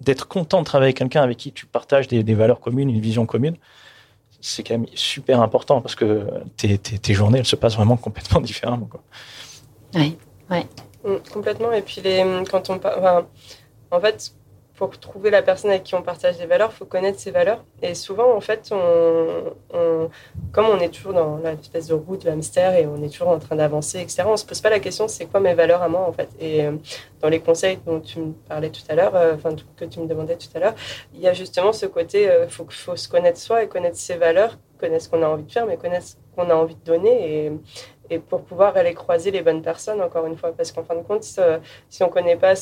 [0.00, 3.24] d'être content de travailler avec quelqu'un avec qui tu partages des, valeurs communes, une vision
[3.24, 3.56] commune,
[4.40, 8.40] c'est quand même super important parce que tes, tes, journées, elles se passent vraiment complètement
[8.42, 8.86] différemment.
[8.86, 9.02] Quoi.
[9.94, 10.18] Oui,
[10.50, 10.66] ouais.
[11.04, 11.72] Mm, complètement.
[11.72, 13.26] Et puis, les, quand on, enfin,
[13.92, 14.34] en fait,
[14.76, 17.64] pour trouver la personne avec qui on partage des valeurs, il faut connaître ses valeurs.
[17.80, 20.10] Et souvent, en fait, on,
[20.52, 23.38] comme on est toujours dans l'espèce de route de hamster et on est toujours en
[23.38, 25.88] train d'avancer, etc., on ne se pose pas la question c'est quoi mes valeurs à
[25.88, 26.28] moi, en fait?
[26.40, 26.72] Et euh,
[27.20, 30.06] dans les conseils dont tu me parlais tout à l'heure, euh, enfin, que tu me
[30.06, 30.74] demandais tout à l'heure,
[31.14, 33.96] il y a justement ce côté il euh, faut, faut se connaître soi et connaître
[33.96, 36.74] ses valeurs, connaître ce qu'on a envie de faire, mais connaître ce qu'on a envie
[36.74, 37.52] de donner.
[38.10, 40.52] Et pour pouvoir aller croiser les bonnes personnes, encore une fois.
[40.52, 42.54] Parce qu'en fin de compte, si on ne connaît pas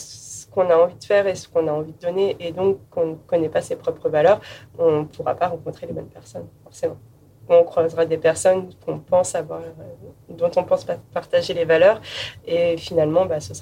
[0.50, 3.06] qu'on a envie de faire et ce qu'on a envie de donner, et donc qu'on
[3.06, 4.40] ne connaît pas ses propres valeurs,
[4.78, 6.98] on ne pourra pas rencontrer les bonnes personnes, forcément.
[7.48, 8.94] On croisera des personnes euh,
[10.28, 12.00] dont on pense partager les valeurs,
[12.46, 13.52] et finalement, bah, ce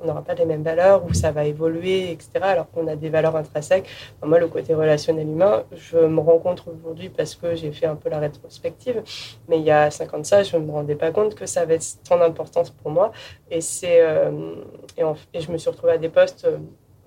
[0.00, 3.08] on n'aura pas les mêmes valeurs, ou ça va évoluer, etc., alors qu'on a des
[3.10, 3.86] valeurs intrinsèques.
[4.24, 8.08] moi, le côté relationnel humain, je me rencontre aujourd'hui parce que j'ai fait un peu
[8.08, 9.02] la rétrospective,
[9.48, 11.78] mais il y a 50 ans, je ne me rendais pas compte que ça avait
[12.08, 13.12] tant d'importance pour moi,
[13.50, 14.54] et, euh,
[14.96, 16.58] je me suis retrouvée à des postes, euh,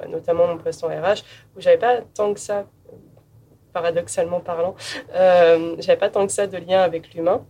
[0.07, 1.23] notamment mon poste en RH,
[1.55, 2.65] où j'avais pas tant que ça
[3.73, 4.75] paradoxalement parlant,
[5.15, 7.43] euh, j'avais pas tant que ça de lien avec l'humain.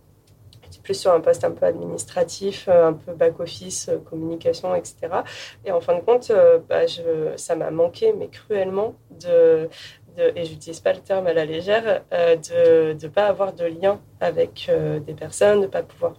[0.64, 4.96] J'étais plus sur un poste un peu administratif, euh, un peu back-office, euh, communication, etc.
[5.64, 9.68] Et en fin de compte, euh, bah, je, ça m'a manqué, mais cruellement, de,
[10.16, 14.70] et j'utilise pas le terme à la légère, de ne pas avoir de lien avec
[15.04, 16.14] des personnes, de ne pas pouvoir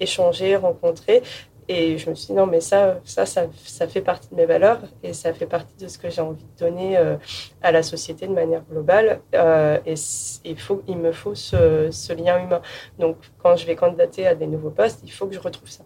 [0.00, 1.22] échanger, rencontrer.
[1.68, 4.46] Et je me suis dit, non, mais ça, ça, ça, ça, fait partie de mes
[4.46, 7.16] valeurs et ça fait partie de ce que j'ai envie de donner euh,
[7.60, 9.20] à la société de manière globale.
[9.34, 9.94] Euh, et
[10.44, 12.62] il, faut, il me faut ce, ce, lien humain.
[12.98, 15.84] Donc, quand je vais candidater à des nouveaux postes, il faut que je retrouve ça.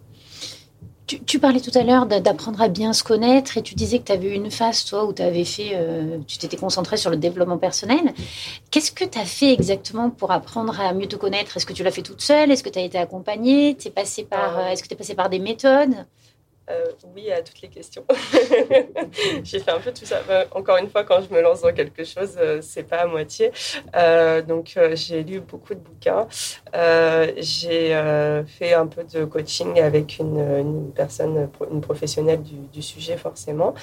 [1.05, 4.11] Tu, parlais tout à l'heure d'apprendre à bien se connaître et tu disais que tu
[4.13, 7.17] avais eu une phase, toi, où tu avais fait, euh, tu t'étais concentré sur le
[7.17, 8.13] développement personnel.
[8.71, 11.57] Qu'est-ce que tu as fait exactement pour apprendre à mieux te connaître?
[11.57, 12.51] Est-ce que tu l'as fait toute seule?
[12.51, 13.75] Est-ce que tu as été accompagnée?
[13.85, 16.05] Es passé par, euh, Est-ce que tu es passé par des méthodes?
[16.69, 18.05] Euh, oui à toutes les questions.
[19.43, 20.21] j'ai fait un peu tout ça.
[20.29, 23.05] Euh, encore une fois, quand je me lance dans quelque chose, euh, c'est pas à
[23.05, 23.51] moitié.
[24.47, 26.27] donc, j'ai lu beaucoup de bouquins.
[27.37, 33.73] j'ai fait un peu de coaching avec une, personne, une professionnelle du, sujet forcément,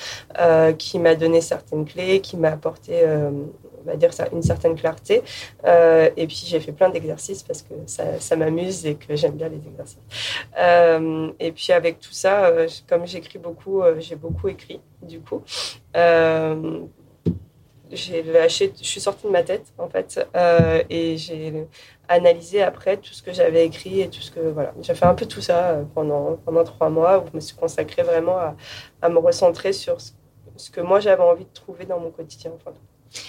[0.78, 3.04] qui m'a donné certaines clés, qui m'a apporté
[3.84, 5.22] on va dire ça, une certaine clarté.
[5.64, 9.48] Euh, et puis j'ai fait plein d'exercices parce que ça, m'amuse et que j'aime bien
[9.48, 9.98] les exercices.
[10.58, 15.42] Euh, et puis avec tout ça, euh, comme j'écris beaucoup, j'ai beaucoup écrit du coup.
[17.92, 20.20] j'ai lâché, je suis sortie de ma tête en fait
[20.88, 21.66] et j'ai
[22.08, 24.72] analysé après tout ce que j'avais écrit et tout ce que voilà.
[24.80, 28.02] J'ai fait un peu tout ça pendant pendant trois mois où je me suis consacrée
[28.02, 28.56] vraiment à,
[29.02, 30.12] à me recentrer sur ce,
[30.70, 32.52] que moi j'avais envie de trouver dans mon quotidien.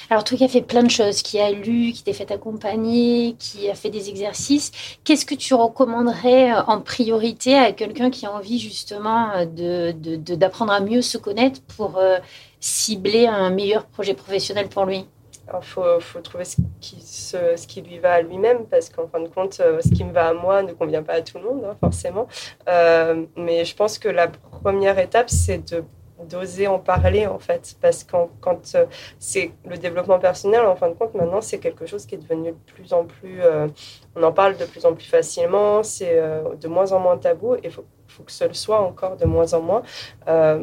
[0.09, 3.35] Alors, toi qui as fait plein de choses, qui a lu, qui t'es fait accompagner,
[3.39, 4.71] qui a fait des exercices,
[5.03, 10.71] qu'est-ce que tu recommanderais euh, en priorité à quelqu'un qui a envie justement euh, d'apprendre
[10.71, 12.19] de, à mieux se connaître pour euh,
[12.59, 15.05] cibler un meilleur projet professionnel pour lui?
[15.53, 15.83] Il faut,
[16.23, 19.89] trouver ce qui, ce, qui lui va à lui-même, parce qu'en fin de compte, ce
[19.89, 22.27] qui me va à moi ne convient pas à tout le monde, hein, forcément.
[22.67, 25.83] mais je pense que la première étape, c'est de
[26.29, 28.86] d'oser en parler en fait parce que quand euh,
[29.19, 32.51] c'est le développement personnel en fin de compte maintenant c'est quelque chose qui est devenu
[32.51, 33.67] de plus en plus euh,
[34.15, 37.55] on en parle de plus en plus facilement c'est euh, de moins en moins tabou
[37.63, 39.84] et faut faut que ce le soit encore de moins en moins.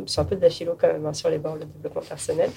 [0.06, 2.50] c'est un peu de la philo quand même hein, sur les bords, le développement personnel.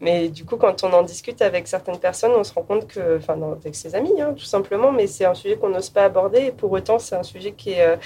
[0.00, 3.16] mais du coup, quand on en discute avec certaines personnes, on se rend compte que,
[3.16, 6.42] enfin, avec ses amis, hein, tout simplement, mais c'est un sujet qu'on n'ose pas aborder.
[6.42, 7.98] Et pour autant, c'est un sujet qui est,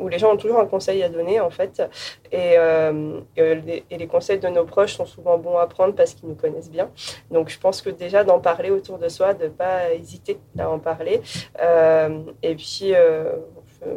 [0.00, 1.82] où les gens ont toujours un conseil à donner, en fait.
[2.32, 6.28] Et, euh, et, les, conseils de nos proches sont souvent bons à prendre parce qu'ils
[6.28, 6.90] nous connaissent bien.
[7.30, 10.70] Donc, je pense que déjà d'en parler autour de soi, de ne pas hésiter à
[10.70, 11.20] en parler.
[11.60, 13.36] Euh, et puis, euh,
[13.80, 13.90] je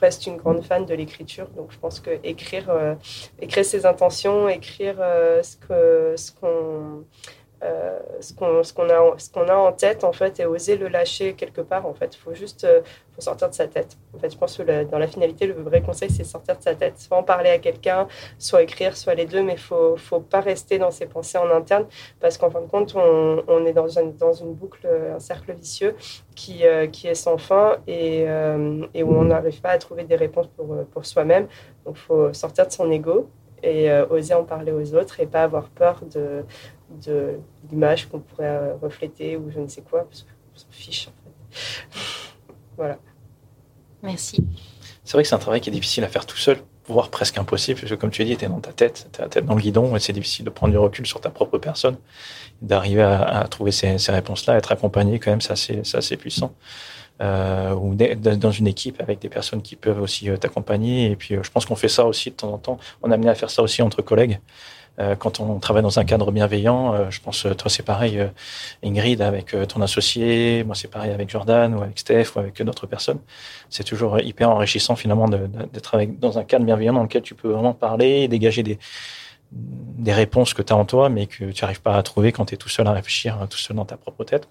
[0.00, 1.48] reste une grande fan de l'écriture.
[1.56, 2.70] Donc, je pense que écrire,
[3.40, 4.96] écrire ses intentions, écrire
[5.42, 6.16] ce qu'on...
[6.16, 7.04] Ce qu'on
[7.62, 11.92] euh, ce qu'on a, en tête en fait et oser le lâcher quelque part en
[11.92, 12.16] fait.
[12.16, 12.80] Il faut juste euh,
[13.14, 13.98] faut sortir de sa tête.
[14.14, 16.74] En fait je pense que dans la finalité le vrai conseil c'est sortir de sa
[16.74, 16.98] tête.
[16.98, 20.78] Soit en parler à quelqu'un soit écrire soit les deux mais faut faut pas rester
[20.78, 21.84] dans ses pensées en interne
[22.18, 24.12] parce qu'en fin de compte on, est dans une,
[24.54, 25.94] boucle un cercle vicieux
[26.34, 28.22] qui, euh, qui est sans fin et,
[28.94, 31.46] et où on n'arrive pas à trouver des réponses pour, pour soi-même.
[31.84, 33.28] Donc il faut sortir de son ego
[33.62, 36.44] et oser en parler aux autres et pas avoir peur de,
[37.04, 37.38] de
[37.70, 41.12] l'image qu'on pourrait euh, refléter ou je ne sais quoi, parce qu'on s'en fiche en
[41.22, 41.60] fait.
[42.76, 42.98] voilà.
[44.02, 44.44] Merci.
[45.04, 47.38] C'est vrai que c'est un travail qui est difficile à faire tout seul, voire presque
[47.38, 49.28] impossible, parce que comme tu as dit, tu es dans ta tête, tu as la
[49.28, 51.96] tête dans le guidon, et c'est difficile de prendre du recul sur ta propre personne,
[52.62, 56.54] d'arriver à, trouver ces, réponses-là, être accompagné quand même, c'est assez, assez, puissant.
[57.20, 61.10] Euh, ou dans une équipe avec des personnes qui peuvent aussi euh, t'accompagner.
[61.10, 62.78] Et puis, je pense qu'on fait ça aussi de temps en temps.
[63.02, 64.40] On est amené à faire ça aussi entre collègues.
[65.00, 68.20] Euh, quand on travaille dans un cadre bienveillant, euh, je pense, toi c'est pareil,
[68.84, 72.86] Ingrid avec ton associé, moi c'est pareil avec Jordan ou avec Steph ou avec d'autres
[72.86, 73.20] personnes.
[73.70, 77.74] C'est toujours hyper enrichissant finalement d'être dans un cadre bienveillant dans lequel tu peux vraiment
[77.74, 78.78] parler dégager des,
[79.52, 82.46] des réponses que tu as en toi, mais que tu n'arrives pas à trouver quand
[82.46, 84.48] tu es tout seul à réfléchir, tout seul dans ta propre tête.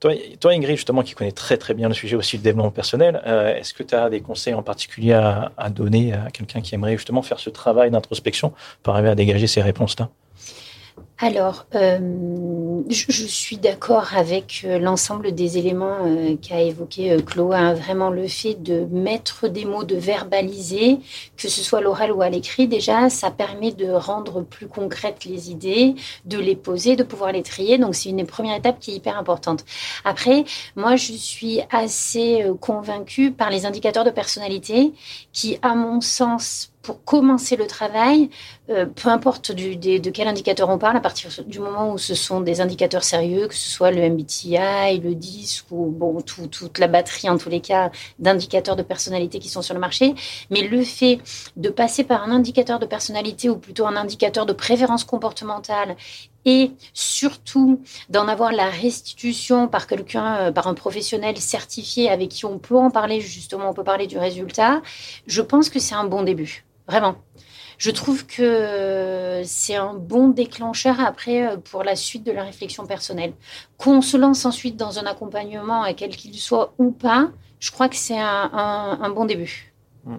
[0.00, 3.22] Toi, toi, Ingrid, justement, qui connaît très très bien le sujet aussi du développement personnel,
[3.26, 6.74] euh, est-ce que tu as des conseils en particulier à, à donner à quelqu'un qui
[6.74, 10.08] aimerait justement faire ce travail d'introspection pour arriver à dégager ces réponses-là?
[11.22, 17.58] Alors, euh, je, suis d'accord avec euh, l'ensemble des éléments euh, qu'a évoqué Chloé.
[17.58, 17.74] Hein.
[17.74, 20.98] vraiment, le fait de mettre des mots, de verbaliser,
[21.36, 25.50] que ce soit l'oral ou à l'écrit, déjà, ça permet de rendre plus concrètes les
[25.50, 27.76] idées, de les poser, de pouvoir les trier.
[27.76, 29.66] Donc, c'est une première étape qui est hyper importante.
[30.06, 34.94] Après, moi, je suis assez convaincue par les indicateurs de personnalité
[35.34, 38.30] qui, à mon sens, pour commencer le travail,
[38.70, 42.60] euh, peu importe de quel indicateur on parle, partir du moment où ce sont des
[42.60, 47.36] indicateurs sérieux, que ce soit le MBTI, le DISC ou bon, toute la batterie en
[47.36, 50.14] tous les cas d'indicateurs de personnalité qui sont sur le marché,
[50.50, 51.18] mais le fait
[51.56, 55.96] de passer par un indicateur de personnalité ou plutôt un indicateur de préférence comportementale
[56.44, 62.44] et surtout d'en avoir la restitution par quelqu'un, euh, par un professionnel certifié avec qui
[62.44, 64.80] on peut en parler, justement, on peut parler du résultat,
[65.26, 66.64] je pense que c'est un bon début.
[66.86, 67.16] Vraiment.
[67.80, 72.84] Je trouve que c'est un bon déclencheur après euh, pour la suite de la réflexion
[72.84, 73.32] personnelle.
[73.78, 77.96] Qu'on se lance ensuite dans un accompagnement, quel qu'il soit ou pas, je crois que
[77.96, 79.72] c'est un, bon début.
[80.04, 80.16] Hmm.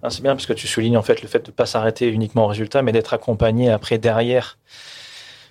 [0.00, 2.08] Ah, c'est bien parce que tu soulignes en fait le fait de ne pas s'arrêter
[2.08, 4.56] uniquement au résultat, mais d'être accompagné après derrière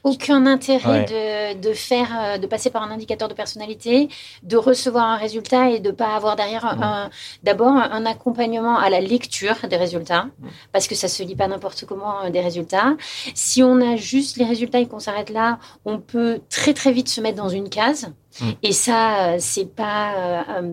[0.06, 4.08] aucun intérêt de, de, faire, euh, de passer par un indicateur de personnalité,
[4.44, 7.10] de recevoir un résultat et de pas avoir derrière un,
[7.44, 10.28] d'abord un accompagnement à la lecture des résultats,
[10.72, 12.96] parce que ça se lit pas n'importe comment euh, des résultats.
[13.34, 17.10] Si on a juste les résultats et qu'on s'arrête là, on peut très très vite
[17.10, 18.14] se mettre dans une case.
[18.42, 18.52] Mm.
[18.64, 20.14] Et ça, euh, c'est pas.
[20.16, 20.72] Euh, euh,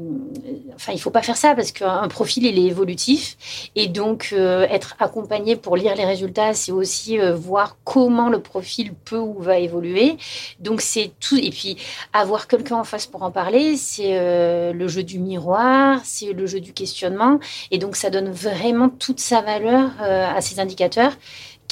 [0.74, 3.70] enfin, il faut pas faire ça parce qu'un profil, il est évolutif.
[3.76, 9.18] Et donc, être accompagné pour lire les résultats, c'est aussi voir comment le profil peut
[9.18, 10.16] ou va évoluer.
[10.60, 11.36] Donc, c'est tout.
[11.36, 11.76] Et puis,
[12.12, 16.60] avoir quelqu'un en face pour en parler, c'est le jeu du miroir, c'est le jeu
[16.60, 17.38] du questionnement.
[17.70, 21.12] Et donc, ça donne vraiment toute sa valeur à ces indicateurs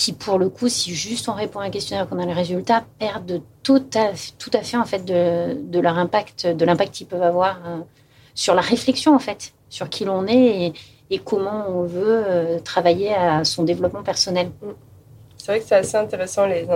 [0.00, 2.86] qui, pour le coup, si juste on répond à un questionnaire qu'on a les résultats,
[2.98, 7.22] perdent tout à, tout à fait en fait de, leur impact, de l'impact qu'ils peuvent
[7.22, 7.80] avoir euh,
[8.34, 10.72] sur la réflexion en fait, sur qui l'on est
[11.10, 14.50] et, comment on veut euh, travailler à son développement personnel.
[15.36, 16.66] C'est vrai que c'est assez intéressant les,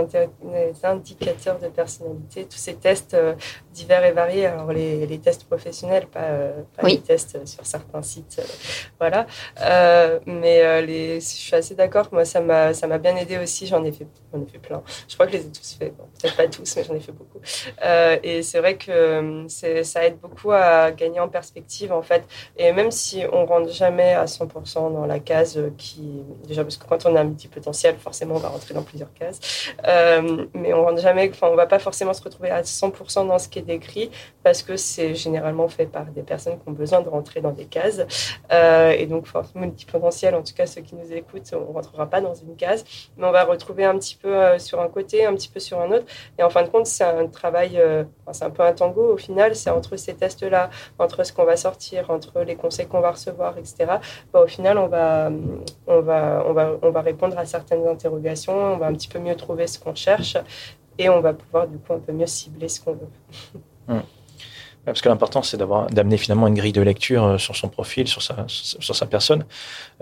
[0.83, 3.35] indicateurs de personnalité, tous ces tests euh,
[3.75, 4.47] divers et variés.
[4.47, 8.45] Alors les, les tests professionnels, pas, euh, les tests sur certains sites, euh,
[8.99, 9.27] voilà.
[10.27, 12.09] mais les, je suis assez d'accord.
[12.13, 13.67] Moi, ça m'a ça m'a bien aidé aussi.
[13.67, 14.83] J'en ai fait j'en ai fait plein.
[15.09, 15.93] Je crois que je les ai tous fait.
[16.21, 17.41] Peut-être pas tous, mais j'en ai fait beaucoup.
[18.23, 19.47] et c'est vrai que
[19.83, 22.25] ça aide beaucoup à gagner en perspective en fait.
[22.57, 26.87] Et même si on rentre jamais à 100% dans la case qui déjà parce que
[26.87, 29.41] quand on a un petit potentiel, forcément on va rentrer dans plusieurs cases.
[29.87, 33.39] Euh, mais on rentre jamais, enfin, on va pas forcément se retrouver à 100% dans
[33.39, 34.11] ce qui est décrit
[34.43, 37.65] parce que c'est généralement fait par des personnes qui ont besoin de rentrer dans des
[37.65, 38.03] cases.
[38.53, 42.21] Euh, et donc, forcément, potentiel, en tout cas, ceux qui nous écoutent, on rentrera pas
[42.21, 42.85] dans une case,
[43.17, 45.81] mais on va retrouver un petit peu euh, sur un côté, un petit peu sur
[45.81, 46.07] un autre.
[46.39, 47.81] Et en fin de compte, c'est un travail,
[48.33, 51.57] c'est un peu un tango au final, c'est entre ces tests-là, entre ce qu'on va
[51.57, 53.87] sortir, entre les conseils qu'on va recevoir, etc.
[54.33, 55.31] Bah, au final, on va,
[55.87, 59.19] on va, on va, on va répondre à certaines interrogations on va un petit peu
[59.19, 60.37] mieux trouver ce qu'on cherche
[60.99, 64.01] et on va pouvoir du coup un peu mieux cibler ce qu'on veut.
[64.85, 68.07] Parce que l'important, c'est d'avoir, d'amener finalement une grille de lecture euh, sur son profil,
[68.07, 69.45] sur sa, sur sa personne.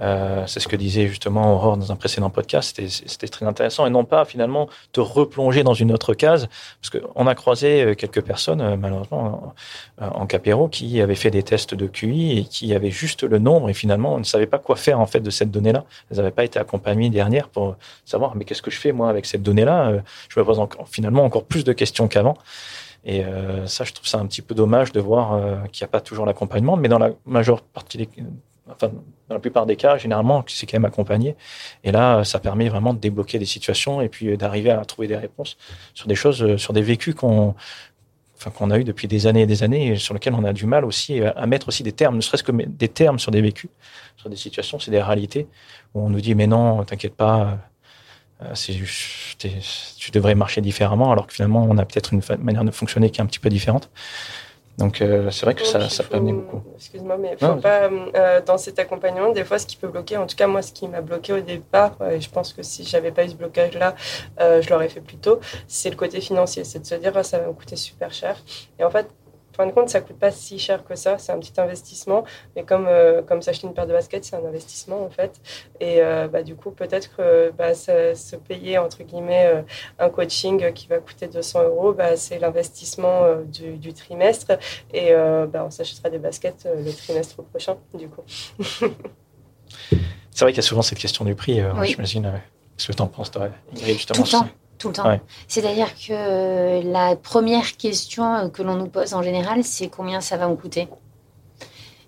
[0.01, 2.81] Euh, c'est ce que disait justement Aurore dans un précédent podcast.
[2.89, 3.87] C'était, très intéressant.
[3.87, 6.49] Et non pas finalement te replonger dans une autre case.
[6.81, 9.55] Parce qu'on a croisé euh, quelques personnes, malheureusement,
[10.01, 13.71] en, Capéro, qui avaient fait des tests de QI et qui avaient juste le nombre.
[13.71, 15.85] Et finalement, on ne savait pas quoi faire en fait de cette donnée-là.
[16.11, 19.27] Elles n'avaient pas été accompagnées dernière pour savoir, mais qu'est-ce que je fais moi avec
[19.27, 19.93] cette donnée-là?
[20.29, 22.37] Je me pose encore, finalement encore plus de questions qu'avant.
[23.05, 25.89] Et euh, ça, je trouve ça un petit peu dommage de voir euh, qu'il n'y
[25.89, 28.09] a pas toujours l'accompagnement, mais dans la majeure partie des,
[28.71, 28.89] enfin,
[29.29, 31.37] dans la plupart des cas, généralement, c'est quand même accompagné.
[31.83, 35.17] Et là, ça permet vraiment de débloquer des situations et puis d'arriver à trouver des
[35.17, 35.57] réponses
[35.95, 37.55] sur des choses, euh, sur des vécus qu'on
[38.37, 40.53] enfin, qu'on a eu depuis des années et des années et sur lesquels on a
[40.53, 43.41] du mal aussi à mettre aussi des termes, ne serait-ce que des termes sur des
[43.41, 43.71] vécus,
[44.17, 45.47] sur des situations, c'est des réalités
[45.95, 47.55] où on nous dit mais non, t'inquiète pas, euh,
[48.59, 53.21] tu devrais marcher différemment, alors que finalement, on a peut-être une manière de fonctionner qui
[53.21, 53.91] est un petit peu différente.
[54.79, 56.63] Donc euh, c'est vrai que ça, ça peut amener beaucoup.
[56.77, 60.27] Excuse-moi, mais faut pas, euh, dans cet accompagnement, des fois, ce qui peut bloquer, en
[60.27, 63.11] tout cas moi, ce qui m'a bloqué au départ, et je pense que si j'avais
[63.13, 63.95] pas eu ce blocage-là,
[64.39, 67.39] je l'aurais fait plus tôt, c'est le côté financier, c'est de se dire, ah, ça
[67.39, 68.37] va me coûter super cher.
[68.79, 69.09] Et en fait,
[69.55, 71.19] fin de compte, ça coûte pas si cher que ça.
[71.19, 72.25] C'est un petit investissement.
[72.57, 75.41] Mais comme, euh, comme s'acheter une paire de baskets, c'est un investissement, en fait.
[75.81, 79.63] Et euh, bah, du coup, peut-être que bah, se payer, entre guillemets, euh,
[79.99, 84.53] un coaching qui va coûter 200 euros, bah, c'est l'investissement du, trimestre.
[84.93, 88.23] Et bah, on s'achètera des baskets le trimestre prochain, du coup.
[90.31, 91.89] c'est vrai qu'il y a souvent cette question du prix, oui.
[91.89, 92.41] j'imagine.
[92.77, 94.49] Qu'est-ce que tu en penses, toi, justement Tout le temps
[94.83, 95.19] tout le temps.
[95.49, 100.49] C'est-à-dire que la première question que l'on nous pose en général, c'est combien ça va
[100.49, 100.89] me coûter?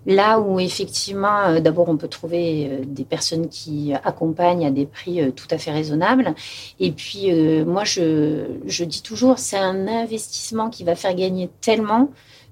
[0.05, 4.85] Là où effectivement, euh, d'abord, on peut trouver euh, des personnes qui accompagnent à des
[4.85, 6.35] prix euh, tout à fait raisonnables.
[6.79, 7.31] Et puis,
[7.65, 12.09] moi, je, je dis toujours, c'est un investissement qui va faire gagner tellement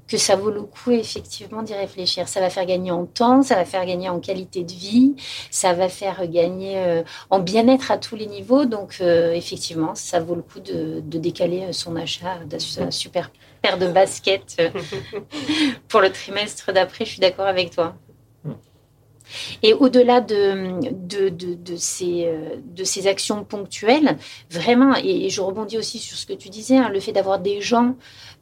[0.08, 2.28] que ça vaut le coup effectivement d'y réfléchir.
[2.28, 5.16] Ça va faire gagner en temps, ça va faire gagner en qualité de vie,
[5.50, 8.66] ça va faire gagner euh, en bien-être à tous les niveaux.
[8.66, 13.32] Donc euh, effectivement, ça vaut le coup de, décaler son achat d'un super
[13.62, 14.70] paire de baskets euh,
[15.88, 17.06] pour le trimestre d'après.
[17.06, 17.96] Je suis d'accord avec toi.
[19.64, 24.18] Et au-delà de ces actions ponctuelles,
[24.52, 27.62] vraiment, et, je rebondis aussi sur ce que tu disais, hein, le fait d'avoir des
[27.62, 27.96] gens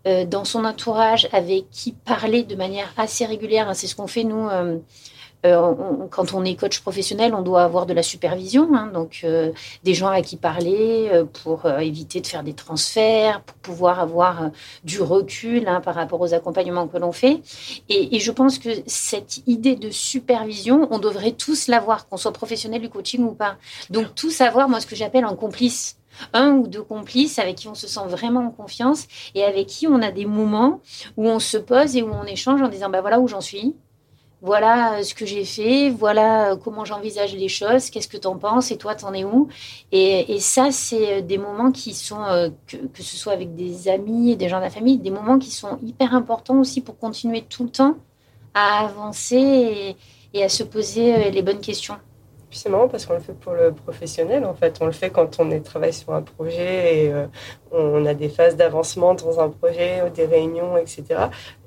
[0.08, 3.70] euh, dans son entourage avec qui parler de manière assez régulière.
[3.70, 4.50] Hein, c'est ce qu'on fait nous.
[4.50, 4.80] Euh,
[5.44, 5.74] euh,
[6.12, 9.26] quand on est coach professionnel, on doit avoir de la supervision, hein, donc
[9.84, 11.10] des gens à qui parler
[11.42, 14.52] pour éviter de faire des transferts, pour pouvoir avoir
[14.84, 17.42] du recul hein, par rapport aux accompagnements que l'on fait.
[17.90, 22.34] Et, et, je pense que cette idée de supervision, on devrait tous l'avoir, qu'on soit
[22.34, 23.58] professionnel du coaching ou pas.
[23.90, 25.98] Donc tous avoir, moi, ce que j'appelle un complice
[26.34, 29.88] un ou deux complices avec qui on se sent vraiment en confiance et avec qui
[29.88, 30.82] on a des moments
[31.18, 33.76] où on se pose et où on échange en disant bah voilà où j'en suis,
[34.42, 38.28] voilà euh, ce que j'ai fait, voilà euh, comment j'envisage les choses, qu'est-ce que tu
[38.28, 39.48] en penses et toi t'en es où?
[39.92, 44.50] Et, ça c'est euh, des moments qui sont que, ce soit avec des amis, des
[44.50, 47.70] gens de la famille, des moments qui sont hyper importants aussi pour continuer tout le
[47.70, 47.98] temps
[48.54, 49.96] à avancer
[50.34, 51.98] et à se poser les bonnes questions.
[52.52, 54.78] Puis c'est marrant parce qu'on le fait pour le professionnel, en fait.
[54.82, 57.26] On le fait quand on est, travaille sur un projet et euh,
[57.72, 61.06] on a des phases d'avancement dans un projet, des réunions, etc.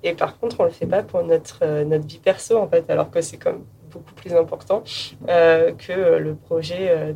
[0.03, 2.91] Et par contre, on le fait pas pour notre, euh, notre vie perso, en fait,
[2.91, 4.85] alors que c'est comme beaucoup plus important
[5.31, 7.15] euh, que le projet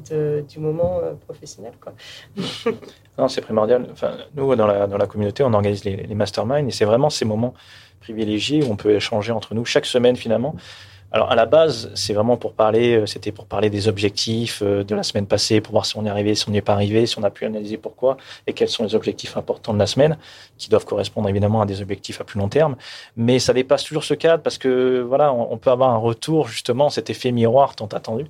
[0.49, 1.73] du moment professionnel.
[3.19, 3.89] Non, c'est primordial.
[3.91, 7.11] Enfin, nous, dans la, dans la communauté, on organise les, les masterminds et c'est vraiment
[7.11, 7.53] ces moments
[7.99, 10.55] privilégiés où on peut échanger entre nous chaque semaine finalement.
[11.11, 14.85] Alors à la base, c'est vraiment pour parler, euh, c'était pour parler des objectifs euh,
[14.85, 16.75] de la semaine passée, pour voir si on est arrivé, si on n'y est pas
[16.75, 19.87] arrivé, si on a pu analyser pourquoi et quels sont les objectifs importants de la
[19.87, 20.19] semaine,
[20.59, 22.77] qui doivent correspondre évidemment à des objectifs à plus long terme.
[23.17, 26.91] Mais ça dépasse toujours ce cadre parce que voilà, on, peut avoir un retour justement,
[26.91, 28.27] cet effet miroir tant attendu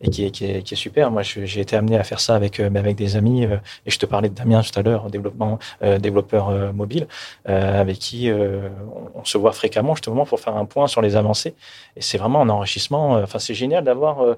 [0.00, 1.10] et qui est, qui est, qui est super.
[1.10, 4.06] Moi, j'ai été amené à faire ça avec euh, avec des amis et je te
[4.06, 7.06] parlais de Damien tout à l'heure, développement développeur mobile,
[7.44, 11.54] avec qui on, on, se voit fréquemment justement pour faire un point sur les avancées.
[11.96, 13.16] Et c'est vraiment un enrichissement.
[13.16, 14.34] Euh, enfin, c'est génial d'avoir euh,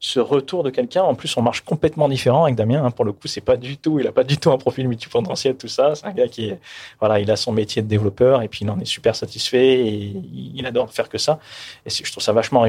[0.00, 1.02] ce retour de quelqu'un.
[1.02, 2.84] En plus, on marche complètement différent avec Damien.
[2.84, 2.90] Hein.
[2.90, 5.56] Pour le coup, c'est pas du tout, il a pas du tout un profil multipotentiel,
[5.56, 5.94] tout ça.
[5.94, 6.52] C'est un gars qui,
[7.00, 10.12] voilà, il a son métier de développeur et puis il en est super satisfait et
[10.54, 11.40] il adore faire que ça.
[11.86, 12.64] Et je trouve ça vachement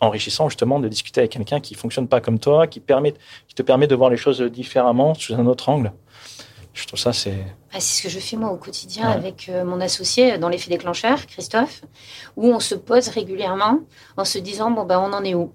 [0.00, 3.86] enrichissant justement de discuter avec quelqu'un qui fonctionne pas comme toi, qui qui te permet
[3.86, 5.92] de voir les choses différemment sous un autre angle.
[6.74, 7.38] Je trouve ça, c'est.
[7.72, 10.70] Ah, c'est ce que je fais moi au quotidien avec euh, mon associé dans l'effet
[10.70, 11.82] déclencheur, Christophe,
[12.36, 13.80] où on se pose régulièrement
[14.16, 15.52] en se disant bon, ben, on en est où?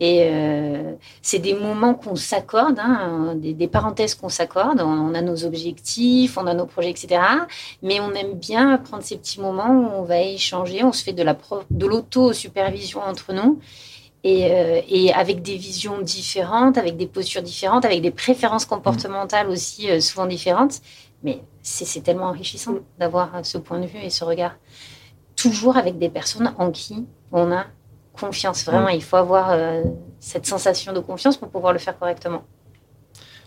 [0.00, 4.80] Et euh, c'est des moments qu'on s'accorde, hein, des, parenthèses qu'on s'accorde.
[4.80, 7.22] On, a nos objectifs, on a nos projets, etc.
[7.82, 11.12] Mais on aime bien prendre ces petits moments où on va échanger, on se fait
[11.12, 13.60] de l'auto-supervision entre nous
[14.24, 19.90] euh, et, avec des visions différentes, avec des postures différentes, avec des préférences comportementales aussi
[19.90, 20.80] euh, souvent différentes.
[21.24, 24.54] Mais c'est tellement enrichissant d'avoir ce point de vue et ce regard.
[25.34, 27.66] Toujours avec des personnes en qui on a
[28.12, 28.64] confiance.
[28.64, 29.82] Vraiment, il faut avoir euh,
[30.20, 32.44] cette sensation de confiance pour pouvoir le faire correctement.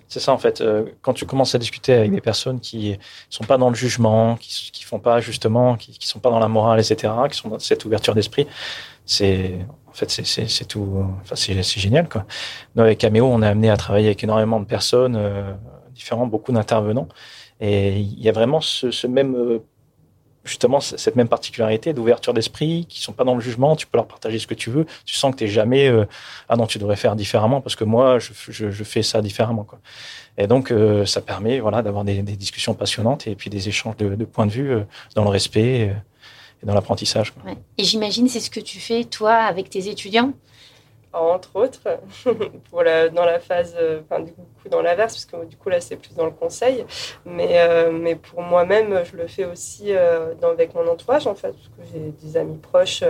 [0.08, 0.64] C'est ça en fait.
[1.02, 2.96] quand tu commences à discuter avec des personnes qui ne
[3.30, 6.38] sont pas dans le jugement, qui, qui font pas justement, qui, qui sont pas dans
[6.38, 8.46] la morale, etc., qui sont dans cette ouverture d'esprit,
[9.04, 9.66] c'est
[9.96, 11.06] en fait, c'est tout.
[11.22, 12.26] Enfin, c'est génial, quoi.
[12.76, 15.54] Nous, avec Cameo, on est amené à travailler avec énormément de personnes euh,
[15.94, 17.08] différentes, beaucoup d'intervenants.
[17.62, 19.60] Et il y a vraiment ce, même, euh,
[20.46, 24.08] justement cette même particularité d'ouverture d'esprit, qui sont pas dans le jugement, tu peux leur
[24.08, 26.06] partager ce que tu veux, tu sens que tu n'es jamais euh,
[26.48, 29.80] ah non tu devrais faire différemment parce que moi je, je, fais ça différemment quoi.
[30.38, 34.26] Et donc euh, ça permet voilà d'avoir des, discussions passionnantes et puis des échanges de,
[34.26, 34.84] points de vue euh,
[35.16, 35.96] dans le respect
[36.62, 37.34] et dans l'apprentissage.
[37.78, 40.34] Et j'imagine c'est ce que tu fais toi avec tes étudiants?
[41.16, 41.80] Entre autres,
[42.70, 45.80] pour dans la phase, euh, enfin, du coup, dans l'inverse, parce que du coup, là,
[45.80, 46.86] c'est plus dans le conseil.
[47.24, 51.34] Mais, euh, mais pour moi-même, je le fais aussi euh, dans, avec mon entourage, en
[51.34, 53.02] fait, parce que j'ai des amis proches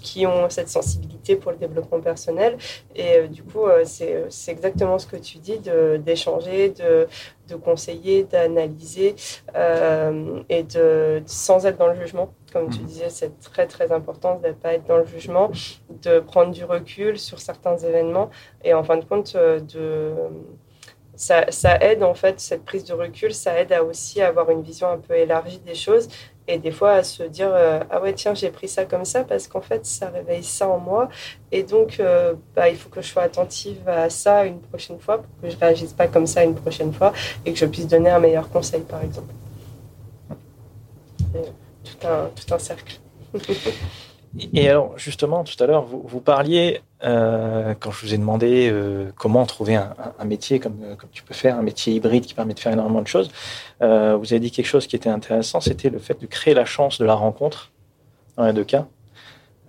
[0.00, 2.58] qui ont cette sensibilité pour le développement personnel.
[2.96, 5.60] Et du coup, c'est exactement ce que tu dis,
[6.00, 7.06] d'échanger, de,
[7.48, 9.14] de conseiller, d'analyser
[9.54, 12.32] euh, et de, sans être dans le jugement.
[12.54, 12.86] Comme tu mhm.
[12.86, 15.50] disais, c'est très très important de ne pas être dans le jugement,
[15.90, 18.30] de prendre du recul sur certains événements.
[18.62, 20.12] Et en fin de compte, euh, de,
[21.16, 24.62] ça, ça, aide en fait, cette prise de recul, ça aide à aussi avoir une
[24.62, 26.08] vision un peu élargie des choses
[26.46, 29.24] et des fois à se dire euh, ah ouais tiens j'ai pris ça comme ça
[29.24, 31.08] parce qu'en fait ça réveille ça en moi.
[31.50, 35.18] Et donc euh, bah, il faut que je sois attentive à ça une prochaine fois
[35.18, 37.12] pour que je réagisse pas comme ça une prochaine fois
[37.46, 39.32] et que je puisse donner un meilleur conseil par exemple
[41.98, 43.00] tout un tout un cercle
[44.52, 48.68] Et alors, justement, tout à l'heure, vous, vous, parliez, euh, quand je vous ai demandé
[48.70, 52.26] euh, comment trouver un, un, métier comme, euh, comme tu peux faire, un métier hybride
[52.26, 53.30] qui permet de faire énormément de choses,
[53.82, 56.64] euh, vous avez dit quelque chose qui était intéressant, c'était le fait de créer la
[56.64, 57.70] chance de la rencontre,
[58.36, 58.86] dans les deux cas.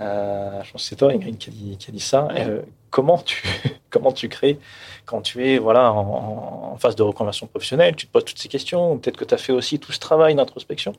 [0.01, 2.27] Euh, je pense que c'est toi, Ingrid, qui a dit, qui a dit ça.
[2.35, 3.43] Euh, comment, tu,
[3.91, 4.59] comment tu crées
[5.05, 8.49] quand tu es voilà, en, en, phase de reconversion professionnelle Tu te poses toutes ces
[8.49, 10.93] questions, peut-être que tu as fait aussi tout ce travail d'introspection?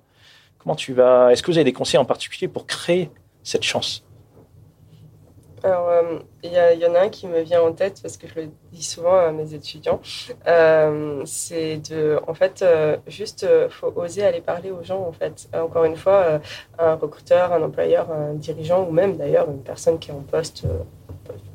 [0.74, 3.10] Tu vas Est-ce que vous avez des conseils en particulier pour créer
[3.42, 4.06] cette chance?
[5.66, 5.90] Alors,
[6.44, 8.34] il euh, y, y, en a un qui me vient en tête parce que je
[8.36, 10.00] le dis souvent à mes étudiants.
[10.46, 13.46] Euh, c'est de, en fait, euh, juste,
[13.96, 15.00] oser aller parler aux gens.
[15.00, 16.40] En fait, encore une fois,
[16.78, 20.66] un recruteur, un employeur, un dirigeant ou même d'ailleurs une personne qui est en poste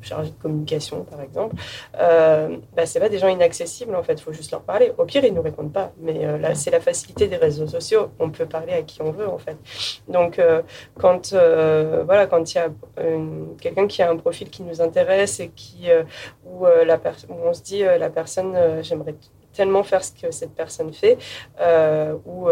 [0.02, 1.56] chargé de communication, par exemple,
[2.00, 4.14] euh, bah, c'est pas des gens inaccessibles, en fait.
[4.14, 4.92] Il faut juste leur parler.
[4.98, 5.92] Au pire, ils nous répondent pas.
[6.00, 8.12] Mais euh, là, c'est la facilité des réseaux sociaux.
[8.20, 9.58] On peut parler à qui on veut, en fait.
[10.08, 10.62] Donc, euh,
[10.98, 12.70] quand euh, voilà, quand il y a
[13.60, 15.90] quelqu'un qui a un profil qui nous intéresse et qui
[16.46, 17.00] où, la
[17.30, 19.16] où on se dit la personne, j'aimerais
[19.54, 21.18] tellement faire ce que cette personne fait
[22.26, 22.48] ou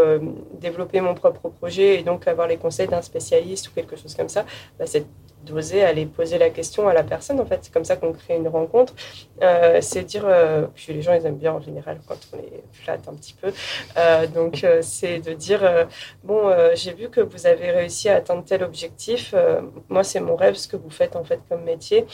[0.54, 4.30] développer mon propre projet et donc avoir les conseils d'un spécialiste ou quelque chose comme
[4.30, 4.46] ça,
[4.78, 5.06] bah, c'est
[5.50, 7.40] d'oser aller poser la question à la personne.
[7.40, 8.94] En fait, c'est comme ça qu'on crée une rencontre.
[9.42, 12.64] Euh, c'est dire, euh, puis les gens ils aiment bien en général quand on les
[12.72, 13.52] flatte un petit peu.
[13.98, 15.88] Euh, donc c'est de dire,
[16.24, 19.34] bon, j'ai vu que vous avez réussi à atteindre tel objectif.
[19.90, 22.06] moi, c'est mon rêve ce que vous faites en fait comme métier.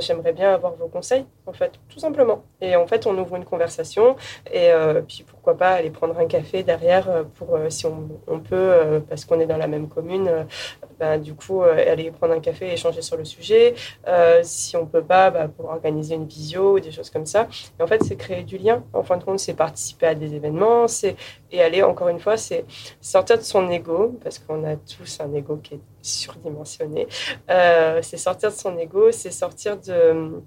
[0.00, 2.44] J'aimerais bien avoir vos conseils, en fait, tout simplement.
[2.60, 4.16] Et en fait, on ouvre une conversation
[4.52, 4.72] et
[5.06, 9.46] puis pourquoi pas aller prendre un café derrière pour si on, peut, parce qu'on est
[9.46, 10.46] dans la même commune,
[10.98, 13.74] ben, du coup aller prendre un café échanger sur le sujet.
[14.06, 17.48] Euh, si on peut pas, bah, pour organiser une visio ou des choses comme ça.
[17.78, 18.82] Et en fait, c'est créer du lien.
[18.92, 21.16] En fin de compte, c'est participer à des événements, c'est
[21.50, 22.64] et aller encore une fois, c'est
[23.00, 27.06] sortir de son ego parce qu'on a tous un ego qui est surdimensionné.
[27.50, 30.42] Euh, c'est sortir de son ego, c'est sortir de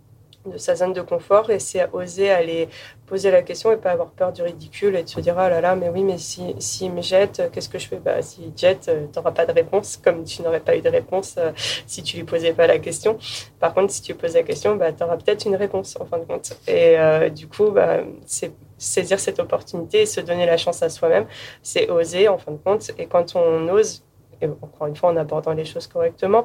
[0.46, 2.70] de sa zone de confort et c'est oser aller
[3.06, 5.62] poser la question et pas avoir peur du ridicule et de se dire oh là
[5.62, 7.98] là mais oui mais si si me jette qu'est-ce que je fais?
[7.98, 10.90] Bah si jette euh, tu n'auras pas de réponse comme tu n'aurais pas eu de
[10.90, 11.52] réponse euh,
[11.86, 13.18] si tu lui posais pas la question.
[13.60, 16.20] Par contre si tu poses la question bah tu auras peut-être une réponse en fin
[16.20, 16.58] de compte.
[16.68, 20.90] Et euh, du coup bah, c'est saisir cette opportunité et se donner la chance à
[20.90, 21.26] soi-même
[21.62, 22.92] c'est oser en fin de compte.
[22.98, 24.04] Et quand on ose
[24.40, 26.44] et encore une fois en abordant les choses correctement,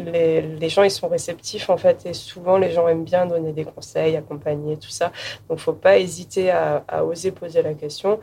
[0.00, 3.64] les, gens ils sont réceptifs en fait et souvent les gens aiment bien donner des
[3.64, 5.12] conseils, accompagner tout ça.
[5.48, 8.20] Donc faut pas hésiter à, oser poser la question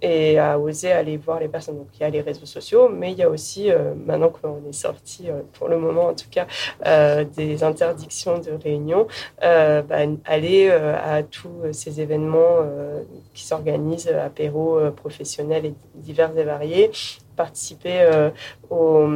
[0.00, 1.76] et à oser aller voir les personnes.
[1.76, 4.62] Donc il y a les réseaux sociaux, mais il y a aussi, euh, maintenant qu'on
[4.68, 6.46] est sorti, euh, pour le moment en tout cas,
[6.86, 9.06] euh, des interdictions de réunion,
[9.40, 9.84] bah,
[10.24, 12.58] aller à tous ces événements
[13.34, 16.90] qui s'organisent, apéros professionnels et divers et variés,
[17.38, 18.30] participer euh,
[18.68, 19.06] au,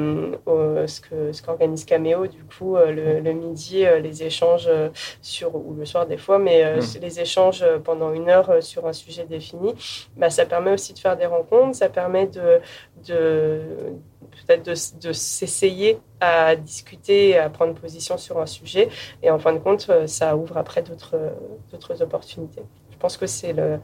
[0.86, 4.70] ce que ce qu'organise Cameo du coup euh, le, le, midi euh, les échanges
[5.20, 7.00] sur ou le soir des fois mais mmh.
[7.00, 9.74] les échanges pendant une heure sur un sujet défini
[10.16, 12.60] bah, ça permet aussi de faire des rencontres ça permet de,
[13.08, 13.60] de
[14.30, 14.74] peut-être de,
[15.06, 18.88] de s'essayer à discuter à prendre position sur un sujet
[19.24, 21.18] et en fin de compte ça ouvre après d'autres
[21.72, 22.62] d'autres opportunités
[22.92, 23.80] je pense que c'est le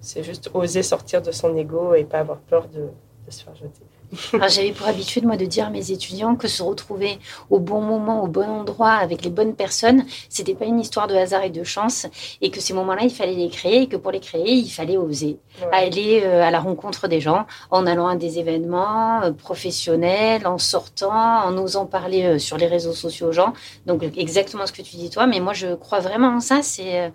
[0.00, 2.88] c'est juste oser sortir de son ego et pas avoir peur de,
[3.30, 4.48] peut se faire jeter.
[4.48, 7.18] J'avais pour habitude, moi, de dire à mes étudiants que se retrouver
[7.48, 11.14] au bon moment, au bon endroit, avec les bonnes personnes, c'était pas une histoire de
[11.14, 12.06] hasard et de chance,
[12.40, 14.96] et que ces moments-là, il fallait les créer, et que pour les créer, il fallait
[14.96, 15.38] oser
[15.70, 20.58] aller euh, à la rencontre des gens, en allant à des événements euh, professionnels, en
[20.58, 23.52] sortant, en osant parler euh, sur les réseaux sociaux aux gens.
[23.86, 26.62] Donc, exactement ce que tu dis toi, mais moi, je crois vraiment en ça.
[26.62, 27.12] C'est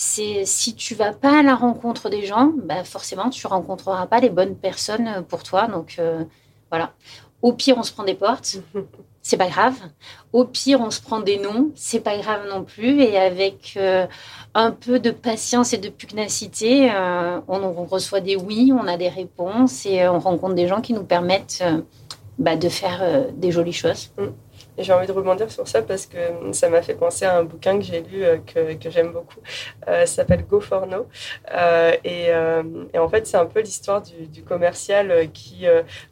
[0.00, 4.18] c'est si tu vas pas à la rencontre des gens, bah forcément tu rencontreras pas
[4.20, 5.66] les bonnes personnes pour toi.
[5.66, 6.24] Donc euh,
[6.70, 6.94] voilà.
[7.42, 8.56] Au pire, on se prend des portes,
[9.22, 9.74] c'est pas grave.
[10.32, 13.02] Au pire, on se prend des noms, c'est pas grave non plus.
[13.02, 14.06] Et avec euh,
[14.54, 19.10] un peu de patience et de pugnacité, euh, on, reçoit des oui, on a des
[19.10, 21.62] réponses et on rencontre des gens qui nous permettent
[22.38, 24.12] bah, de faire des jolies choses.
[24.16, 24.28] Mm
[24.78, 26.18] j'ai envie de rebondir sur ça parce que
[26.52, 29.40] ça m'a fait penser à un bouquin que j'ai lu euh, que, que j'aime beaucoup.
[29.88, 31.06] Euh, ça s'appelle Go for No.
[31.54, 32.28] Euh, et,
[32.94, 35.66] et, en fait, c'est un peu l'histoire du, commercial qui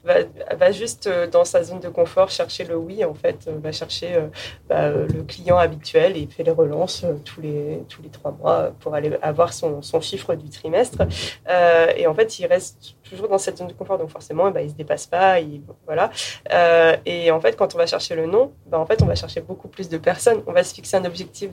[0.04, 0.14] va,
[0.56, 4.22] va, juste dans sa zone de confort chercher le oui, en fait, va chercher
[4.68, 8.72] bah, le client habituel et il fait les relances tous les, tous les trois mois
[8.80, 11.02] pour aller avoir son, son chiffre du trimestre.
[11.96, 14.66] et en fait, il reste toujours dans cette zone de confort, donc forcément, bah, il
[14.66, 15.40] ne se dépasse pas.
[15.40, 16.10] Il, voilà.
[17.06, 19.40] et en fait, quand on va chercher le nom, bah, en fait, on va chercher
[19.40, 20.42] beaucoup plus de personnes.
[20.46, 21.50] On va se fixer un objectif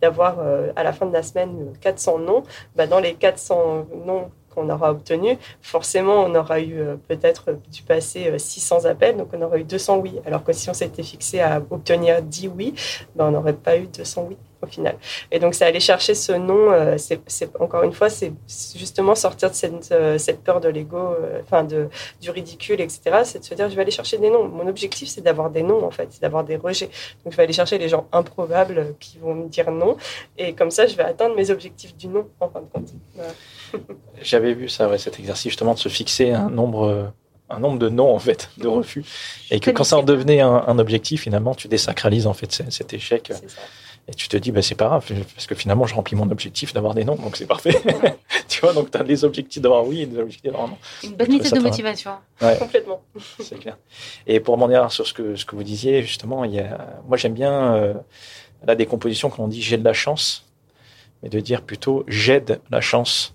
[0.00, 2.42] d'avoir euh, à la fin de la semaine 400 noms.
[2.76, 7.82] Bah, dans les 400 noms qu'on aura obtenus, forcément, on aura eu euh, peut-être dû
[7.82, 10.20] passer 600 euh, appels, donc on aura eu 200 oui.
[10.26, 12.74] Alors que si on s'était fixé à obtenir 10 oui,
[13.14, 14.96] bah, on n'aurait pas eu 200 oui au final.
[15.30, 16.72] Et donc, c'est aller chercher ce nom.
[16.72, 17.20] Euh, c'est,
[17.60, 18.32] encore une fois, c'est
[18.76, 21.88] justement sortir de cette, euh, cette peur de l'ego, euh, enfin de
[22.20, 23.20] du ridicule, etc.
[23.24, 24.48] C'est de se dire, je vais aller chercher des noms.
[24.48, 26.90] Mon objectif, c'est d'avoir des noms en fait, c'est d'avoir des rejets.
[27.24, 29.96] Donc, je vais aller chercher les gens improbables qui vont me dire non,
[30.36, 32.92] et comme ça, je vais atteindre mes objectifs du non en fin de compte.
[34.22, 37.12] J'avais vu ça, ouais, cet exercice justement de se fixer un nombre
[37.50, 39.04] un nombre de noms en fait, de refus,
[39.50, 42.92] et que quand ça en devenait un, un, objectif, finalement, tu désacralises en fait cet
[42.92, 43.32] échec.
[44.08, 46.72] Et tu te dis, bah, c'est pas grave, parce que finalement, je remplis mon objectif
[46.72, 47.74] d'avoir des noms, donc c'est parfait.
[48.48, 50.78] tu vois, donc tu as les objectifs d'avoir oui et des objectifs d'avoir non.
[51.04, 52.12] Une bonne méthode de motivation.
[52.58, 53.02] Complètement.
[53.40, 53.76] C'est clair.
[54.26, 57.00] Et pour m'en dire sur ce que, ce que vous disiez, justement, il y a,
[57.06, 57.94] moi j'aime bien euh,
[58.66, 60.46] la décomposition quand on dit j'ai de la chance,
[61.22, 63.34] mais de dire plutôt j'aide la chance.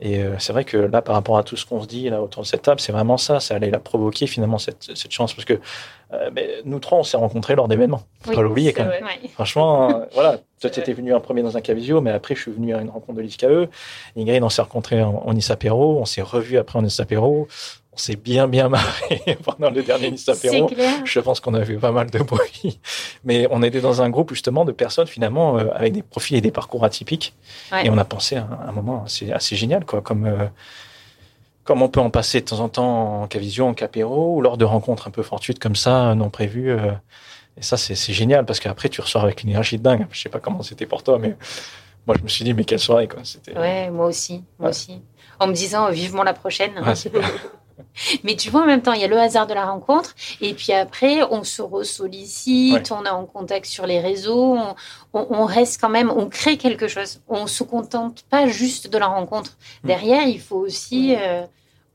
[0.00, 2.22] Et euh, c'est vrai que là, par rapport à tout ce qu'on se dit là
[2.22, 5.32] autour de cette table, c'est vraiment ça, c'est aller la provoquer finalement cette, cette chance,
[5.32, 5.58] parce que
[6.12, 8.02] euh, mais nous trois, on s'est rencontrés lors d'événements.
[8.20, 9.04] Faut pas l'oublier quand même.
[9.32, 10.38] Franchement, euh, voilà.
[10.60, 12.80] Toi, tu étais venu un premier dans un cavisio, mais après, je suis venu à
[12.80, 13.46] une rencontre de l'ISKE.
[14.16, 15.98] Ingrid, on s'est rencontrés en, en Isapéro.
[16.00, 17.48] On s'est revus après en Isapéro.
[17.96, 20.70] On s'est bien, bien marré pendant le dernier Isapéro.
[21.06, 22.78] Je pense qu'on a vu pas mal de bruit.
[23.24, 26.42] Mais on était dans un groupe, justement, de personnes, finalement, euh, avec des profils et
[26.42, 27.34] des parcours atypiques.
[27.82, 30.02] Et on a pensé à un, moment assez, assez génial, quoi.
[30.02, 30.30] Comme,
[31.66, 34.56] comme on peut en passer de temps en temps en cavision, en capéro, ou lors
[34.56, 36.70] de rencontres un peu fortuites comme ça, non prévues.
[36.70, 36.92] Euh,
[37.58, 40.06] et ça, c'est génial parce qu'après, tu ressors avec une énergie de dingue.
[40.10, 41.36] Je sais pas comment c'était pour toi, mais
[42.06, 43.22] moi, je me suis dit, mais quelle soirée, quoi.
[43.56, 45.02] Ouais, moi aussi, moi aussi.
[45.40, 46.72] En me disant, vivement la prochaine.
[48.24, 50.14] mais tu vois, en même temps, il y a le hasard de la rencontre.
[50.40, 54.58] Et puis après, on se ressollicite, on est en contact sur les réseaux,
[55.12, 57.20] on, reste quand même, on crée quelque chose.
[57.28, 59.56] On se contente pas juste de la rencontre.
[59.82, 59.86] Mm.
[59.86, 61.42] Derrière, il faut aussi euh,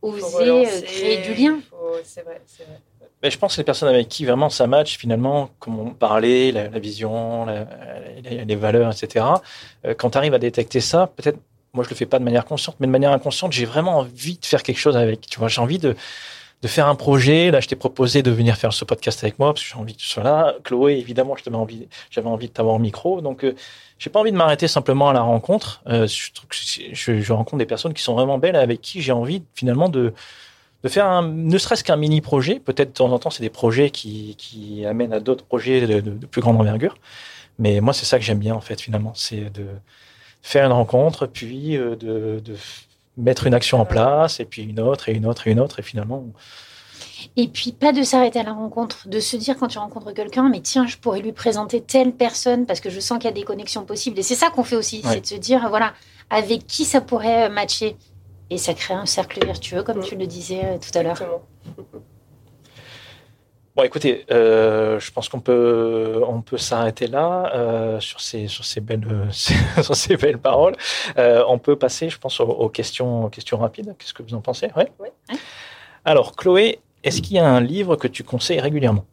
[0.02, 1.60] oser euh, créer du lien.
[2.04, 2.80] C'est vrai, c'est vrai.
[3.24, 6.52] Mais je pense que les personnes avec qui vraiment ça match, finalement, comme on parlait,
[6.52, 7.46] la, vision,
[8.24, 9.26] les valeurs, etc.,
[9.86, 11.38] euh, quand tu arrives à détecter ça, peut-être
[11.74, 14.38] moi je le fais pas de manière consciente, mais de manière inconsciente, j'ai vraiment envie
[14.38, 15.22] de faire quelque chose avec.
[15.28, 15.96] Tu vois, j'ai envie de
[16.62, 17.52] de faire un projet.
[17.52, 19.96] Là, je t'ai proposé de venir faire ce podcast avec moi parce que j'ai envie
[19.96, 20.56] que sois là.
[20.64, 23.22] Chloé, évidemment, je envie, j'avais envie de t'avoir au micro.
[23.22, 23.56] Donc, euh,
[23.98, 25.82] j'ai pas envie de m'arrêter simplement à la rencontre.
[25.88, 26.30] Euh, je,
[26.94, 30.14] je, je, rencontre des personnes qui sont vraiment belles avec qui j'ai envie finalement de
[30.84, 32.60] de faire un, ne serait-ce qu'un mini projet.
[32.60, 36.00] Peut-être de temps en temps, c'est des projets qui, qui amènent à d'autres projets de,
[36.00, 36.96] de, plus grande envergure.
[37.60, 39.68] Mais moi, c'est ça que j'aime bien en fait finalement, c'est de
[40.42, 42.56] faire une rencontre, puis euh, de, de,
[43.18, 45.80] mettre une action en place, et puis une autre, et une autre, et une autre,
[45.80, 46.26] et finalement.
[47.38, 50.50] Et puis pas de s'arrêter à la rencontre, de se dire quand tu rencontres quelqu'un,
[50.50, 53.36] mais tiens, je pourrais lui présenter telle personne parce que je sens qu'il y a
[53.36, 54.20] des connexions possibles.
[54.20, 55.94] Et c'est ça qu'on fait aussi, c'est de se dire, voilà,
[56.30, 57.96] avec qui ça pourrait matcher.
[58.50, 60.04] Et ça crée un cercle vertueux, comme mm.
[60.04, 61.22] tu le disais euh, tout à l'heure.
[63.74, 68.66] Bon, écoutez, euh, je pense qu'on peut, on peut s'arrêter là euh, sur, ces, sur,
[68.66, 70.76] ces belles, sur ces belles paroles.
[71.18, 73.96] Euh, on peut passer, je pense, aux, questions, questions rapides.
[73.98, 74.68] Qu'est-ce que vous en pensez?
[74.76, 75.08] Ouais oui.
[76.04, 79.06] Alors, Chloé, est-ce qu'il y a un livre que tu conseilles régulièrement?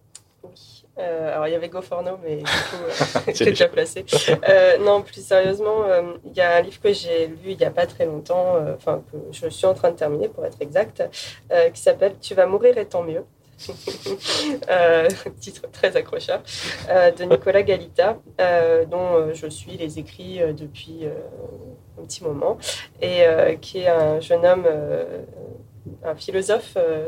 [0.43, 0.83] Oui.
[0.97, 4.05] alors il y avait Go for No, mais du coup, c'est déjà placé.
[4.81, 5.85] non, plus sérieusement,
[6.25, 9.03] il y a un livre que j'ai lu il n'y a pas très longtemps, enfin
[9.13, 11.05] que je suis en train de terminer pour être exact,
[11.73, 13.23] qui s'appelle Tu vas mourir et tant mieux.
[15.41, 16.43] titre très accrocheur,
[16.89, 18.19] de Nicolas Galita,
[18.91, 21.07] dont je suis les écrits depuis
[21.99, 22.59] un petit moment,
[23.03, 23.25] et
[23.61, 24.67] qui est un jeune homme
[26.05, 27.07] un philosophe euh,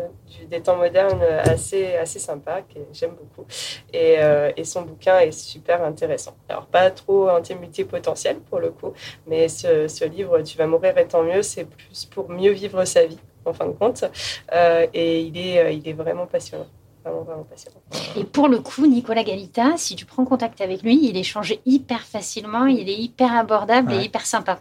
[0.49, 3.47] des temps modernes assez, assez sympa, que j'aime beaucoup.
[3.93, 6.35] Et, euh, et, son bouquin est super intéressant.
[6.49, 7.29] Alors, pas trop
[7.61, 8.93] multipotentiel pour le coup,
[9.27, 12.85] mais ce, ce, livre, Tu vas mourir et tant mieux, c'est plus pour mieux vivre
[12.85, 14.05] sa vie, en fin de compte.
[14.53, 16.67] Euh, et il est, il est vraiment passionnant.
[17.05, 17.81] Vraiment, vraiment passionnant.
[18.17, 22.03] Et pour le coup, Nicolas Galita, si tu prends contact avec lui, il échange hyper
[22.03, 24.61] facilement, il est hyper abordable et hyper sympa.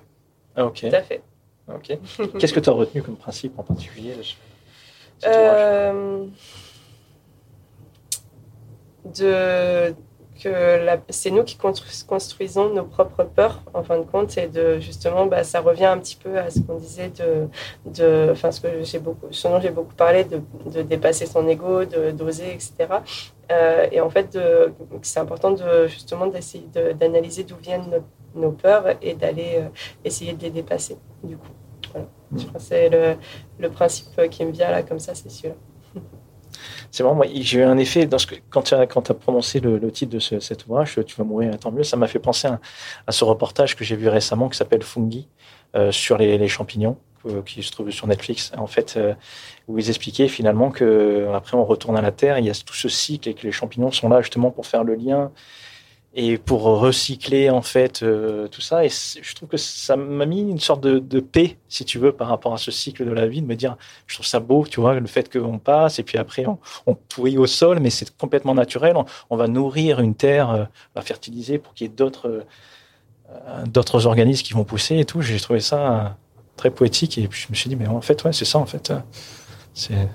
[0.55, 0.81] Ah, ok.
[0.89, 1.21] Tout à fait.
[2.39, 4.13] Qu'est-ce que tu as retenu comme principe en particulier
[5.25, 6.25] euh,
[9.03, 9.93] de,
[10.41, 15.25] que c'est nous qui construisons nos propres peurs, en fin de compte, et de justement,
[15.25, 17.49] bah, ça revient un petit peu à ce qu'on disait de,
[17.85, 20.41] de, enfin, ce que j'ai beaucoup, ce dont j'ai beaucoup parlé, de,
[20.73, 22.73] de dépasser son ego, de d'oser, etc.
[23.51, 24.37] Euh, et en fait,
[25.01, 26.67] c'est important de justement d'essayer
[26.97, 28.01] d'analyser d'où viennent
[28.35, 29.69] nos, peurs et d'aller euh,
[30.03, 30.97] essayer de les dépasser.
[31.23, 31.47] Du coup.
[32.59, 33.15] C'est le,
[33.57, 35.53] le, principe qui me vient là, comme ça, c'est sûr.
[36.91, 39.59] C'est vraiment, j'ai eu un effet dans ce que, quand tu as, quand as prononcé
[39.59, 43.11] le, titre de cet ouvrage, Tu vas mourir, tant mieux, ça m'a fait penser à,
[43.11, 45.27] ce reportage que j'ai vu récemment qui s'appelle Fungi
[45.75, 49.13] euh, sur les, champignons euh, qui se trouve sur Netflix, en fait, euh,
[49.67, 52.73] où ils expliquaient finalement que après on retourne à la Terre, il y a tout
[52.73, 55.31] ce cycle et que les champignons sont là justement pour faire le lien
[56.15, 58.83] et pour recycler en fait euh, tout ça.
[58.83, 62.27] Et je trouve que ça m'a mis une sorte de, paix, si tu veux, par
[62.27, 64.79] rapport à ce cycle de la vie, de me dire, je trouve ça beau, tu
[64.79, 66.57] vois, le fait qu'on passe et puis après on,
[66.87, 66.97] on
[67.37, 68.95] au sol, mais c'est complètement naturel.
[69.29, 70.63] On, va nourrir une terre, euh,
[70.95, 72.43] va fertiliser pour qu'il y ait d'autres
[73.29, 75.21] euh, d'autres organismes qui vont pousser et tout.
[75.21, 76.17] J'ai trouvé ça
[76.55, 78.65] très poétique et puis je me suis dit, mais en fait, ouais, c'est ça en
[78.65, 78.91] fait.
[79.73, 80.09] C'est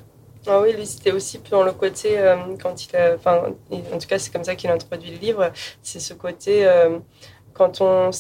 [0.47, 4.07] ah oui, lui, c'était aussi dans le côté, euh, quand il a, enfin, en tout
[4.07, 5.51] cas, c'est comme ça qu'il introduit le livre,
[5.83, 6.99] c'est ce côté, euh,
[7.55, 8.11] quand on,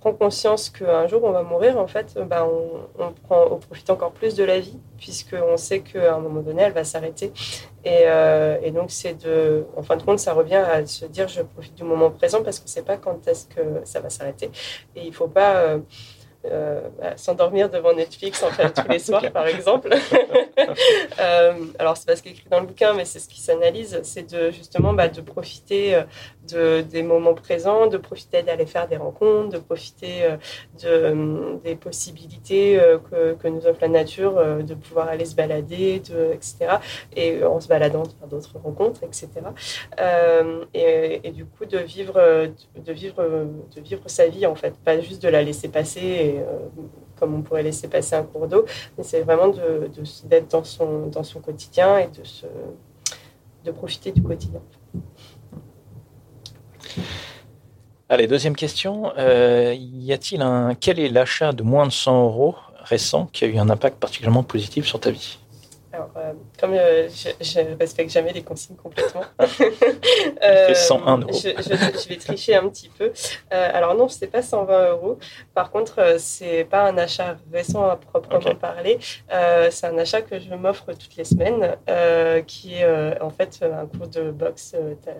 [0.00, 3.88] prend conscience qu'un jour on va mourir, en fait, bah, on, on, prend, on profite
[3.90, 7.32] encore plus de la vie, puisqu'on sait qu'à un moment donné, elle va s'arrêter.
[7.84, 11.26] Et, euh, et, donc, c'est de, en fin de compte, ça revient à se dire,
[11.28, 14.10] je profite du moment présent, parce qu'on ne sait pas quand est-ce que ça va
[14.10, 14.50] s'arrêter.
[14.94, 15.78] Et il ne faut pas
[16.50, 19.88] euh, bah, s'endormir devant Netflix en fait tous les soirs par exemple.
[21.20, 23.40] euh, alors c'est pas ce qui est écrit dans le bouquin, mais c'est ce qui
[23.40, 26.02] s'analyse, c'est de justement bah, de profiter euh,
[26.50, 30.36] de, des moments présents, de profiter d'aller faire des rencontres, de profiter euh,
[30.82, 32.78] de, des possibilités
[33.10, 36.76] que, que, nous offre la nature, de pouvoir aller se balader, de, etc.
[37.16, 39.28] Et en se baladant, de faire d'autres rencontres, etc.
[40.74, 43.22] Et, et, du coup de vivre, de vivre,
[43.74, 46.33] de vivre sa vie en fait, pas juste de la laisser passer.
[46.38, 46.68] Euh,
[47.16, 48.64] comme on pourrait laisser passer un cours d'eau,
[48.98, 52.46] mais c'est vraiment d'être dans, son, dans son quotidien et de, se,
[53.64, 54.60] de profiter du quotidien.
[58.08, 59.12] Allez, deuxième question.
[59.16, 60.74] Euh, y a-t-il un.
[60.74, 64.42] Quel est l'achat de moins de 100 euros récent qui a eu un impact particulièrement
[64.42, 65.38] positif sur ta vie?
[66.04, 67.08] Alors, euh, comme euh,
[67.40, 69.22] je ne respecte jamais les consignes complètement,
[70.42, 71.32] euh, 101 euros.
[71.32, 73.12] Je, je, vais tricher un petit peu.
[73.52, 75.18] Euh, alors non, ce n'est pas 120 euros.
[75.54, 78.98] Par contre, ce n'est pas un achat récent à proprement parler.
[79.70, 81.76] c'est un achat que je m'offre toutes les semaines,
[82.46, 84.74] qui est en fait un cours de boxe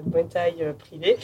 [0.07, 1.16] Muay taille privé,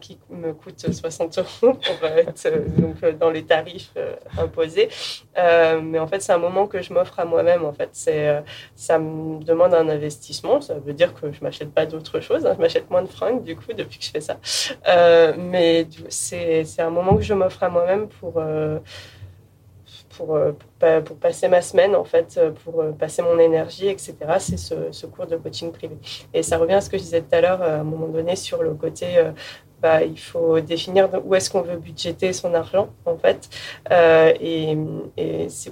[0.00, 3.92] qui me coûte 60 euros pour être donc, dans les tarifs
[4.38, 4.88] imposés.
[5.36, 7.64] mais en fait, c'est un moment que je m'offre à moi-même.
[7.64, 8.42] En fait, c'est
[8.80, 10.62] ça me demande un investissement.
[10.62, 12.46] Ça veut dire que je m'achète pas d'autres choses.
[12.46, 12.54] Hein.
[12.56, 14.38] Je m'achète moins de fringues, du coup, depuis que je fais ça.
[14.88, 18.78] Euh, mais c'est un moment que je m'offre à moi-même pour, euh,
[20.16, 20.52] pour, euh,
[21.02, 24.16] pour, passer ma semaine, en fait, pour passer mon énergie, etc.
[24.38, 25.98] C'est ce, ce, cours de coaching privé.
[26.32, 28.34] Et ça revient à ce que je disais tout à l'heure, à un moment donné,
[28.34, 29.22] sur le côté
[29.80, 33.48] bah, il faut définir où est-ce qu'on veut budgéter son argent, en fait.
[33.90, 34.76] Euh, et,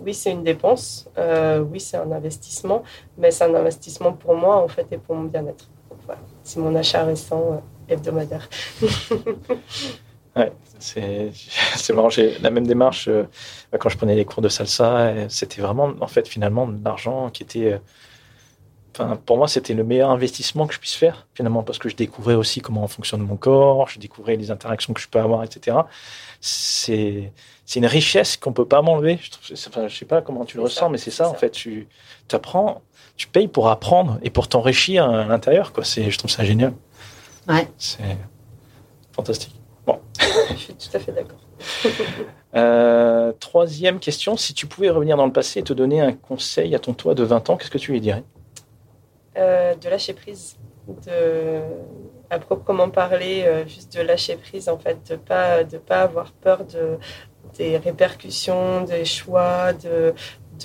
[0.03, 2.83] oui, c'est une dépense, euh, oui, c'est un investissement,
[3.19, 5.69] mais c'est un investissement pour moi, en fait, et pour mon bien-être.
[6.07, 6.21] Voilà.
[6.43, 8.49] C'est mon achat récent euh, hebdomadaire.
[10.37, 12.09] ouais, c'est marrant.
[12.09, 13.11] J'ai la même démarche
[13.79, 15.29] quand je prenais les cours de salsa.
[15.29, 17.79] C'était vraiment, en fait, finalement, de l'argent qui était
[19.27, 22.35] pour moi, c'était le meilleur investissement que je puisse faire, finalement, parce que je découvrais
[22.35, 25.77] aussi comment fonctionne mon corps, je découvrais les interactions que je peux avoir, etc.
[26.41, 27.33] C'est
[27.77, 29.19] une richesse qu'on peut pas m'enlever.
[29.21, 31.51] Je, ne sais pas comment tu le ressens, mais c'est ça, en fait.
[31.51, 31.87] Tu
[32.33, 32.83] apprends,
[33.17, 35.73] tu payes pour apprendre et pour t'enrichir à l'intérieur.
[35.77, 36.73] Je trouve ça génial.
[37.49, 37.69] Ouais.
[37.79, 38.03] C'est
[39.13, 39.55] fantastique.
[39.87, 40.01] Bon.
[40.51, 41.41] Je suis tout à fait d'accord.
[42.55, 46.75] Euh, troisième question, si tu pouvais revenir dans le passé et te donner un conseil
[46.75, 48.25] à ton toi de 20 ans, qu'est-ce que tu lui dirais?
[49.39, 50.57] Euh, de lâcher prise,
[51.07, 51.61] de,
[52.28, 56.32] à proprement parler, euh, juste de lâcher prise, en fait, de pas, de pas avoir
[56.32, 56.99] peur de,
[57.57, 60.12] des répercussions, des choix, de,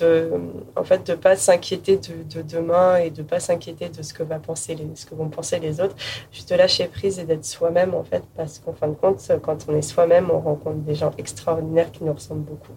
[0.00, 0.28] de,
[0.74, 4.24] en fait, de pas s'inquiéter de, de demain et de pas s'inquiéter de ce que
[4.24, 5.94] vont penser les autres,
[6.32, 9.66] juste de lâcher prise et d'être soi-même, en fait, parce qu'en fin de compte, quand
[9.68, 12.74] on est soi-même, on rencontre des gens extraordinaires qui nous ressemblent beaucoup.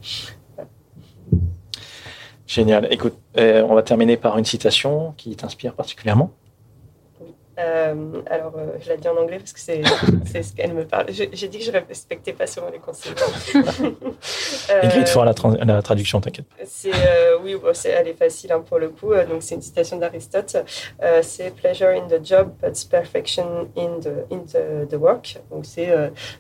[2.48, 2.88] Génial.
[2.92, 6.32] Écoute, euh, on va terminer par une citation qui t'inspire particulièrement.
[7.60, 9.82] Euh, alors, euh, je la dis en anglais parce que c'est
[10.44, 11.08] ce qu'elle me parle.
[11.10, 13.14] J'ai dit que je respectais pas souvent les conseils.
[14.70, 16.46] Euh, Ingrid fera la, tra- la traduction, t'inquiète
[16.88, 19.14] euh, oui, bon, c'est elle est facile hein, pour le coup.
[19.30, 20.58] Donc c'est une citation d'Aristote.
[21.22, 25.38] C'est pleasure in the job, but perfection in the in the, the work.
[25.52, 25.90] Donc c'est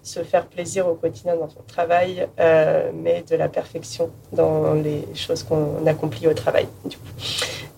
[0.04, 5.44] se faire plaisir au quotidien dans son travail, mais de la perfection dans les choses
[5.44, 6.68] qu'on accomplit au travail.
[6.86, 7.04] Du coup.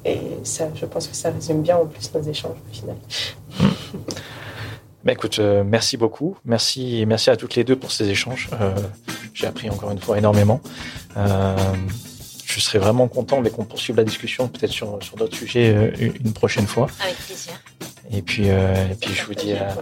[0.05, 2.95] Et ça, je pense que ça résume bien en plus nos échanges au final.
[5.05, 6.37] Bah, écoute, euh, merci beaucoup.
[6.43, 8.49] Merci, merci à toutes les deux pour ces échanges.
[8.59, 8.75] Euh,
[9.33, 10.59] J'ai appris encore une fois énormément.
[11.15, 11.55] Euh,
[12.45, 16.11] je serais vraiment content mais qu'on poursuive la discussion peut-être sur, sur d'autres sujets euh,
[16.21, 16.87] une prochaine fois.
[17.01, 17.53] Avec plaisir.
[18.11, 19.73] Et puis, euh, et puis je vous dis à,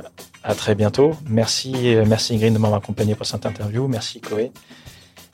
[0.43, 1.13] à très bientôt.
[1.27, 3.87] Merci, merci Ingrid de m'avoir accompagné pour cette interview.
[3.87, 4.51] Merci Chloé.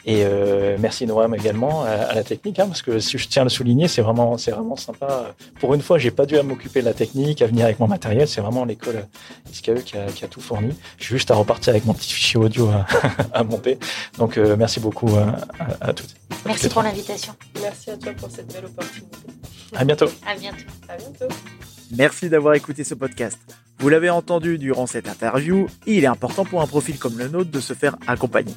[0.05, 3.43] Et euh, merci Noam également à, à la technique, hein, parce que si je tiens
[3.43, 5.33] à le souligner, c'est vraiment, c'est vraiment sympa.
[5.59, 7.87] Pour une fois, j'ai pas dû à m'occuper de la technique, à venir avec mon
[7.87, 8.27] matériel.
[8.27, 9.07] C'est vraiment l'école
[9.51, 10.73] SKE qui a, qui a tout fourni.
[10.97, 12.85] J'ai juste à repartir avec mon petit fichier audio à,
[13.33, 13.77] à monter.
[14.17, 15.25] Donc euh, merci beaucoup euh,
[15.59, 16.15] à, à toutes.
[16.45, 17.33] Merci pour l'invitation.
[17.61, 19.17] Merci à toi pour cette belle opportunité.
[19.73, 20.07] À bientôt.
[20.27, 20.57] À bientôt.
[20.89, 21.33] À bientôt.
[21.95, 23.37] Merci d'avoir écouté ce podcast.
[23.79, 27.51] Vous l'avez entendu durant cette interview, il est important pour un profil comme le nôtre
[27.51, 28.53] de se faire accompagner.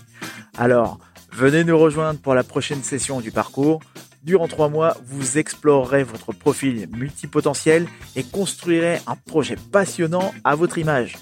[0.56, 0.98] Alors,
[1.36, 3.80] venez nous rejoindre pour la prochaine session du parcours.
[4.22, 10.78] Durant trois mois, vous explorerez votre profil multipotentiel et construirez un projet passionnant à votre
[10.78, 11.16] image.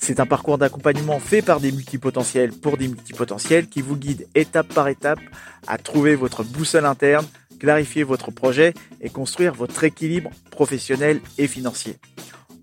[0.00, 4.74] C'est un parcours d'accompagnement fait par des multipotentiels pour des multipotentiels qui vous guide étape
[4.74, 5.20] par étape
[5.68, 7.24] à trouver votre boussole interne,
[7.60, 11.98] clarifier votre projet et construire votre équilibre professionnel et financier.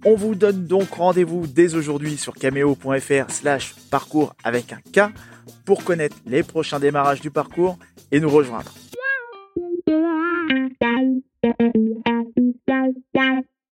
[0.03, 5.13] On vous donne donc rendez-vous dès aujourd'hui sur cameo.fr slash parcours avec un K
[5.65, 7.77] pour connaître les prochains démarrages du parcours
[8.11, 8.71] et nous rejoindre.